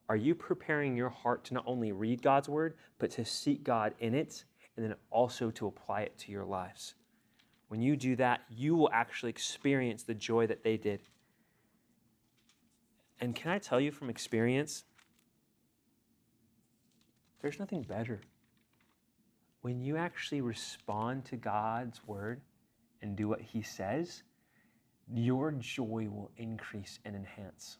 Are 0.09 0.17
you 0.17 0.35
preparing 0.35 0.97
your 0.97 1.09
heart 1.09 1.45
to 1.45 1.55
not 1.55 1.65
only 1.67 1.93
read 1.93 2.23
God's 2.23 2.49
word, 2.49 2.75
but 2.99 3.11
to 3.13 3.25
seek 3.25 3.65
God 3.65 3.95
in 4.01 4.15
it 4.15 4.45
and 4.77 4.85
then 4.85 4.95
also 5.11 5.51
to 5.53 5.67
apply 5.67 6.03
it 6.03 6.19
to 6.19 6.33
your 6.33 6.45
lives? 6.45 6.95
When 7.69 7.81
you 7.81 7.97
do 7.97 8.15
that, 8.17 8.43
you 8.51 8.77
will 8.77 8.91
actually 8.93 9.31
experience 9.31 10.03
the 10.03 10.15
joy 10.15 10.47
that 10.47 10.63
they 10.63 10.77
did. 10.77 11.01
And 13.21 13.35
can 13.35 13.51
I 13.51 13.59
tell 13.59 13.81
you 13.81 13.91
from 13.91 14.11
experience, 14.11 14.85
there's 17.41 17.59
nothing 17.59 17.83
better. 17.83 18.21
When 19.63 19.81
you 19.81 19.97
actually 19.97 20.43
respond 20.43 21.25
to 21.27 21.37
God's 21.37 22.07
word 22.07 22.43
and 23.01 23.17
do 23.17 23.29
what 23.29 23.41
He 23.41 23.63
says, 23.63 24.23
your 25.11 25.53
joy 25.53 26.09
will 26.11 26.31
increase 26.37 26.99
and 27.05 27.17
enhance. 27.17 27.79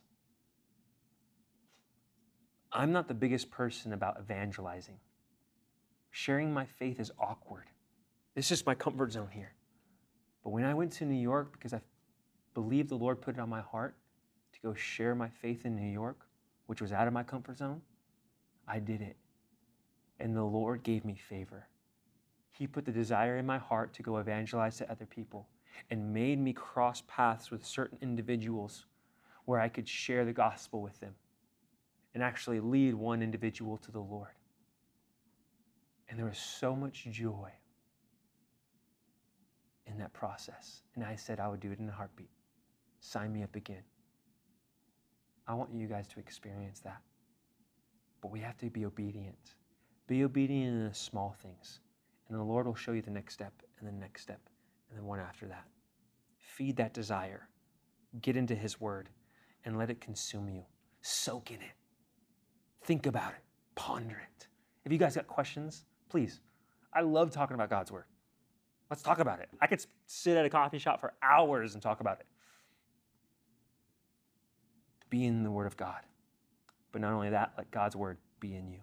I'm 2.75 2.91
not 2.91 3.07
the 3.07 3.13
biggest 3.13 3.49
person 3.51 3.93
about 3.93 4.17
evangelizing. 4.19 4.99
Sharing 6.11 6.53
my 6.53 6.65
faith 6.65 6.99
is 6.99 7.09
awkward. 7.17 7.67
This 8.35 8.51
is 8.51 8.65
my 8.65 8.75
comfort 8.75 9.13
zone 9.13 9.29
here. 9.31 9.53
But 10.43 10.49
when 10.49 10.65
I 10.65 10.73
went 10.73 10.91
to 10.93 11.05
New 11.05 11.19
York, 11.19 11.53
because 11.53 11.73
I 11.73 11.79
believe 12.53 12.89
the 12.89 12.97
Lord 12.97 13.21
put 13.21 13.35
it 13.35 13.39
on 13.39 13.47
my 13.47 13.61
heart 13.61 13.95
to 14.51 14.59
go 14.59 14.73
share 14.73 15.15
my 15.15 15.29
faith 15.29 15.65
in 15.65 15.77
New 15.77 15.89
York, 15.89 16.27
which 16.65 16.81
was 16.81 16.91
out 16.91 17.07
of 17.07 17.13
my 17.13 17.23
comfort 17.23 17.59
zone, 17.59 17.81
I 18.67 18.79
did 18.79 19.01
it. 19.01 19.15
And 20.19 20.35
the 20.35 20.43
Lord 20.43 20.83
gave 20.83 21.05
me 21.05 21.15
favor. 21.15 21.67
He 22.51 22.67
put 22.67 22.83
the 22.83 22.91
desire 22.91 23.37
in 23.37 23.45
my 23.45 23.57
heart 23.57 23.93
to 23.93 24.03
go 24.03 24.17
evangelize 24.17 24.77
to 24.77 24.91
other 24.91 25.05
people 25.05 25.47
and 25.89 26.13
made 26.13 26.39
me 26.39 26.51
cross 26.51 27.03
paths 27.07 27.51
with 27.51 27.65
certain 27.65 27.99
individuals 28.01 28.85
where 29.45 29.61
I 29.61 29.69
could 29.69 29.87
share 29.87 30.25
the 30.25 30.33
gospel 30.33 30.81
with 30.81 30.99
them 30.99 31.15
and 32.15 32.23
actually 32.23 32.61
lead 32.61 32.95
one 32.95 33.21
individual 33.21 33.77
to 33.77 33.91
the 33.91 33.99
Lord. 33.99 34.31
And 36.09 36.17
there 36.17 36.25
was 36.25 36.37
so 36.37 36.73
much 36.75 37.05
joy 37.11 37.51
in 39.85 39.97
that 39.97 40.13
process. 40.13 40.81
And 40.95 41.03
I 41.03 41.15
said 41.15 41.39
I 41.39 41.49
would 41.49 41.59
do 41.59 41.71
it 41.71 41.79
in 41.79 41.89
a 41.89 41.91
heartbeat. 41.91 42.29
Sign 43.01 43.33
me 43.33 43.43
up 43.43 43.55
again. 43.55 43.83
I 45.45 45.53
want 45.53 45.73
you 45.73 45.87
guys 45.87 46.07
to 46.07 46.19
experience 46.19 46.79
that. 46.79 47.01
But 48.21 48.31
we 48.31 48.39
have 48.39 48.57
to 48.59 48.69
be 48.69 48.85
obedient. 48.85 49.55
Be 50.07 50.23
obedient 50.23 50.73
in 50.73 50.87
the 50.87 50.95
small 50.95 51.35
things. 51.43 51.81
And 52.29 52.39
the 52.39 52.43
Lord 52.43 52.65
will 52.65 52.75
show 52.75 52.93
you 52.93 53.01
the 53.01 53.11
next 53.11 53.33
step 53.33 53.53
and 53.79 53.87
the 53.87 53.91
next 53.91 54.21
step 54.21 54.39
and 54.89 54.97
then 54.97 55.05
one 55.05 55.19
after 55.19 55.47
that. 55.47 55.65
Feed 56.39 56.77
that 56.77 56.93
desire. 56.93 57.49
Get 58.21 58.37
into 58.37 58.55
His 58.55 58.79
Word 58.79 59.09
and 59.65 59.77
let 59.77 59.89
it 59.89 59.99
consume 59.99 60.47
you. 60.47 60.63
Soak 61.01 61.51
in 61.51 61.57
it. 61.57 61.84
Think 62.85 63.07
about 63.07 63.31
it. 63.31 63.41
Ponder 63.73 64.15
it. 64.15 64.47
If 64.85 64.91
you 64.91 64.99
guys 64.99 65.15
got 65.15 65.27
questions, 65.27 65.85
please. 66.09 66.39
I 66.93 67.01
love 67.01 67.31
talking 67.31 67.55
about 67.55 67.69
God's 67.69 67.91
Word. 67.91 68.05
Let's 68.91 69.01
talk 69.01 69.17
about 69.17 69.39
it. 69.39 69.49
I 69.59 69.65
could 69.65 69.83
sit 70.05 70.37
at 70.37 70.45
a 70.45 70.49
coffee 70.49 70.77
shop 70.77 71.01
for 71.01 71.13
hours 71.21 71.73
and 71.73 71.81
talk 71.81 71.99
about 71.99 72.19
it. 72.19 72.27
Be 75.09 75.25
in 75.25 75.43
the 75.43 75.49
Word 75.49 75.65
of 75.65 75.75
God. 75.75 76.01
But 76.91 77.01
not 77.01 77.11
only 77.11 77.31
that, 77.31 77.53
let 77.57 77.71
God's 77.71 77.95
Word 77.95 78.17
be 78.39 78.55
in 78.55 78.69
you. 78.69 78.79